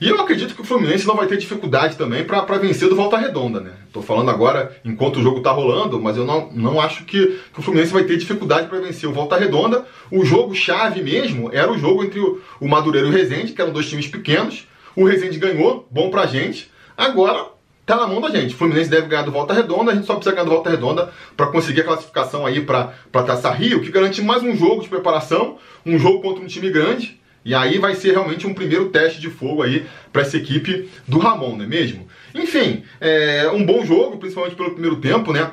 e 0.00 0.08
eu 0.08 0.18
acredito 0.18 0.54
que 0.54 0.62
o 0.62 0.64
Fluminense 0.64 1.06
não 1.06 1.14
vai 1.14 1.26
ter 1.26 1.36
dificuldade 1.36 1.96
também 1.96 2.24
para 2.24 2.56
vencer 2.56 2.88
do 2.88 2.96
Volta 2.96 3.18
Redonda, 3.18 3.60
né? 3.60 3.72
Tô 3.92 4.00
falando 4.00 4.30
agora 4.30 4.74
enquanto 4.82 5.18
o 5.18 5.22
jogo 5.22 5.40
tá 5.40 5.50
rolando, 5.50 6.00
mas 6.00 6.16
eu 6.16 6.24
não, 6.24 6.50
não 6.52 6.80
acho 6.80 7.04
que, 7.04 7.38
que 7.52 7.60
o 7.60 7.62
Fluminense 7.62 7.92
vai 7.92 8.04
ter 8.04 8.16
dificuldade 8.16 8.68
para 8.68 8.80
vencer 8.80 9.06
o 9.06 9.12
Volta 9.12 9.36
Redonda. 9.36 9.84
O 10.10 10.24
jogo 10.24 10.54
chave 10.54 11.02
mesmo 11.02 11.50
era 11.52 11.70
o 11.70 11.78
jogo 11.78 12.02
entre 12.02 12.18
o, 12.18 12.40
o 12.58 12.66
Madureira 12.66 13.08
e 13.08 13.10
o 13.10 13.12
Resende, 13.12 13.52
que 13.52 13.60
eram 13.60 13.72
dois 13.72 13.90
times 13.90 14.06
pequenos. 14.06 14.66
O 14.96 15.04
Resende 15.04 15.38
ganhou, 15.38 15.86
bom 15.90 16.08
pra 16.08 16.24
gente. 16.24 16.70
Agora 16.96 17.48
tá 17.84 17.96
na 17.96 18.06
mão 18.06 18.22
da 18.22 18.30
gente. 18.30 18.54
O 18.54 18.56
Fluminense 18.56 18.88
deve 18.88 19.06
ganhar 19.06 19.22
do 19.22 19.32
Volta 19.32 19.52
Redonda, 19.52 19.92
a 19.92 19.94
gente 19.94 20.06
só 20.06 20.14
precisa 20.14 20.34
ganhar 20.34 20.44
do 20.44 20.50
Volta 20.50 20.70
Redonda 20.70 21.12
para 21.36 21.48
conseguir 21.48 21.82
a 21.82 21.84
classificação 21.84 22.46
aí 22.46 22.62
para 22.62 22.94
Taça 23.12 23.50
Rio, 23.50 23.82
que 23.82 23.90
garante 23.90 24.22
mais 24.22 24.42
um 24.42 24.56
jogo 24.56 24.80
de 24.80 24.88
preparação, 24.88 25.58
um 25.84 25.98
jogo 25.98 26.22
contra 26.22 26.42
um 26.42 26.46
time 26.46 26.70
grande. 26.70 27.19
E 27.44 27.54
aí 27.54 27.78
vai 27.78 27.94
ser 27.94 28.12
realmente 28.12 28.46
um 28.46 28.52
primeiro 28.52 28.90
teste 28.90 29.20
de 29.20 29.30
fogo 29.30 29.62
aí 29.62 29.86
para 30.12 30.22
essa 30.22 30.36
equipe 30.36 30.90
do 31.08 31.18
Ramon, 31.18 31.56
não 31.56 31.64
é 31.64 31.68
mesmo? 31.68 32.06
Enfim, 32.34 32.82
é 33.00 33.48
um 33.52 33.64
bom 33.64 33.84
jogo, 33.84 34.18
principalmente 34.18 34.56
pelo 34.56 34.72
primeiro 34.72 34.96
tempo, 34.96 35.32
né? 35.32 35.50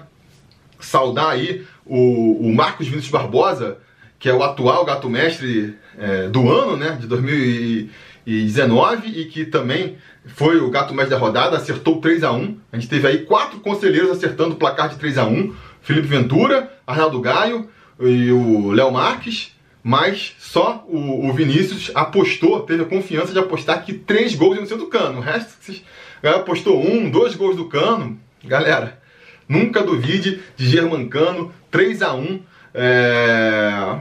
Saudar 0.79 1.29
aí 1.29 1.65
o, 1.85 2.47
o 2.47 2.53
Marcos 2.53 2.87
Vinícius 2.87 3.11
Barbosa, 3.11 3.77
que 4.19 4.27
é 4.27 4.33
o 4.33 4.43
atual 4.43 4.83
gato 4.83 5.09
mestre 5.09 5.75
é, 5.97 6.27
do 6.27 6.51
ano, 6.51 6.75
né? 6.75 6.97
De 6.99 7.07
2019 7.07 9.07
e 9.07 9.25
que 9.25 9.45
também 9.45 9.95
foi 10.25 10.57
o 10.57 10.69
gato 10.69 10.93
mestre 10.93 11.15
da 11.15 11.17
rodada, 11.17 11.55
acertou 11.55 12.01
3 12.01 12.23
a 12.23 12.33
1 12.33 12.57
A 12.71 12.77
gente 12.77 12.89
teve 12.89 13.07
aí 13.07 13.19
quatro 13.19 13.61
conselheiros 13.61 14.11
acertando 14.11 14.55
o 14.55 14.57
placar 14.57 14.89
de 14.89 14.97
3 14.97 15.17
a 15.17 15.25
1 15.25 15.53
Felipe 15.81 16.07
Ventura, 16.07 16.69
Arnaldo 16.85 17.21
Gaio 17.21 17.69
e 17.99 18.31
o 18.31 18.71
Léo 18.71 18.91
Marques 18.91 19.56
mas 19.83 20.35
só 20.39 20.83
o, 20.87 21.27
o, 21.27 21.33
Vinícius 21.33 21.91
apostou, 21.95 22.61
teve 22.61 22.83
a 22.83 22.85
confiança 22.85 23.31
de 23.31 23.39
apostar 23.39 23.85
que 23.85 23.93
três 23.93 24.35
gols 24.35 24.57
iam 24.57 24.65
ser 24.65 24.77
do 24.77 24.87
Cano. 24.87 25.19
O 25.19 25.21
resto, 25.21 25.53
vocês, 25.59 25.83
galera 26.21 26.41
apostou 26.41 26.79
um, 26.79 27.09
dois 27.09 27.35
gols 27.35 27.55
do 27.55 27.65
Cano. 27.65 28.19
Galera, 28.43 28.99
nunca 29.47 29.83
duvide 29.83 30.41
de 30.55 30.67
Germancano, 30.67 31.53
3 31.71 32.01
a 32.01 32.13
1 32.13 32.39
é... 32.73 33.99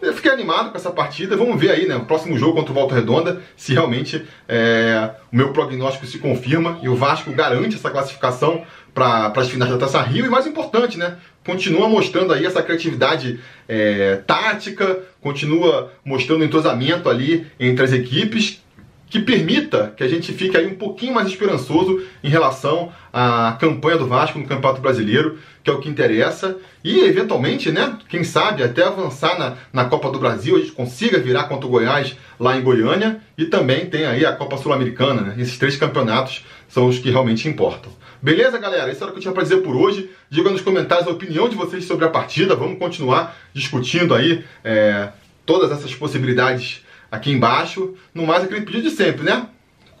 Eu 0.00 0.14
fiquei 0.14 0.30
animado 0.30 0.70
com 0.70 0.76
essa 0.76 0.90
partida. 0.90 1.36
Vamos 1.36 1.58
ver 1.60 1.70
aí, 1.70 1.88
né? 1.88 1.96
O 1.96 2.04
próximo 2.04 2.38
jogo 2.38 2.54
contra 2.54 2.70
o 2.70 2.74
Volta 2.74 2.94
Redonda, 2.94 3.42
se 3.56 3.72
realmente 3.72 4.24
é, 4.46 5.10
o 5.32 5.36
meu 5.36 5.52
prognóstico 5.52 6.06
se 6.06 6.18
confirma 6.18 6.78
e 6.82 6.88
o 6.88 6.94
Vasco 6.94 7.32
garante 7.32 7.76
essa 7.76 7.90
classificação 7.90 8.62
para 8.94 9.32
as 9.34 9.48
finais 9.48 9.70
da 9.70 9.78
Taça 9.78 10.00
Rio. 10.02 10.26
E 10.26 10.28
mais 10.28 10.46
importante, 10.46 10.98
né? 10.98 11.16
Continua 11.46 11.88
mostrando 11.88 12.32
aí 12.32 12.44
essa 12.44 12.60
criatividade 12.60 13.38
é, 13.68 14.16
tática, 14.26 14.98
continua 15.20 15.92
mostrando 16.04 16.44
entrosamento 16.44 17.08
ali 17.08 17.46
entre 17.60 17.84
as 17.84 17.92
equipes 17.92 18.60
que 19.08 19.20
permita 19.20 19.94
que 19.96 20.02
a 20.02 20.08
gente 20.08 20.32
fique 20.32 20.56
aí 20.56 20.66
um 20.66 20.74
pouquinho 20.74 21.14
mais 21.14 21.28
esperançoso 21.28 22.02
em 22.24 22.28
relação 22.28 22.92
à 23.12 23.56
campanha 23.60 23.96
do 23.96 24.08
Vasco 24.08 24.40
no 24.40 24.44
Campeonato 24.44 24.80
Brasileiro, 24.80 25.38
que 25.62 25.70
é 25.70 25.72
o 25.72 25.78
que 25.78 25.88
interessa, 25.88 26.56
e 26.82 26.98
eventualmente, 26.98 27.70
né, 27.70 27.96
quem 28.08 28.24
sabe 28.24 28.64
até 28.64 28.82
avançar 28.82 29.38
na, 29.38 29.54
na 29.72 29.84
Copa 29.84 30.10
do 30.10 30.18
Brasil, 30.18 30.56
a 30.56 30.58
gente 30.58 30.72
consiga 30.72 31.20
virar 31.20 31.44
contra 31.44 31.66
o 31.66 31.70
Goiás 31.70 32.16
lá 32.40 32.56
em 32.56 32.62
Goiânia, 32.62 33.20
e 33.38 33.44
também 33.44 33.86
tem 33.86 34.04
aí 34.04 34.26
a 34.26 34.32
Copa 34.32 34.56
Sul-Americana, 34.56 35.22
né? 35.22 35.34
Esses 35.38 35.56
três 35.56 35.76
campeonatos 35.76 36.44
são 36.68 36.88
os 36.88 36.98
que 36.98 37.10
realmente 37.10 37.48
importam. 37.48 37.92
Beleza, 38.20 38.58
galera? 38.58 38.90
Isso 38.90 39.02
era 39.02 39.10
o 39.10 39.12
que 39.12 39.18
eu 39.18 39.22
tinha 39.22 39.34
para 39.34 39.42
dizer 39.42 39.58
por 39.58 39.76
hoje. 39.76 40.10
Diga 40.30 40.50
nos 40.50 40.60
comentários 40.60 41.06
a 41.06 41.10
opinião 41.10 41.48
de 41.48 41.56
vocês 41.56 41.84
sobre 41.84 42.04
a 42.04 42.08
partida. 42.08 42.54
Vamos 42.54 42.78
continuar 42.78 43.36
discutindo 43.52 44.14
aí 44.14 44.44
é, 44.64 45.10
todas 45.44 45.70
essas 45.70 45.94
possibilidades 45.94 46.84
aqui 47.10 47.30
embaixo. 47.30 47.94
No 48.14 48.26
mais, 48.26 48.44
aquele 48.44 48.62
pedido 48.62 48.88
de 48.88 48.90
sempre, 48.90 49.24
né? 49.24 49.48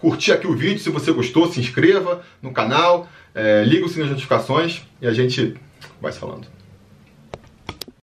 Curtir 0.00 0.32
aqui 0.32 0.46
o 0.46 0.54
vídeo, 0.54 0.78
se 0.78 0.90
você 0.90 1.12
gostou, 1.12 1.50
se 1.50 1.60
inscreva 1.60 2.22
no 2.42 2.52
canal, 2.52 3.08
é, 3.34 3.64
liga 3.64 3.84
o 3.84 3.88
sininho 3.88 4.06
de 4.06 4.12
notificações 4.12 4.82
e 5.00 5.06
a 5.06 5.12
gente 5.12 5.54
vai 6.00 6.12
falando. 6.12 6.55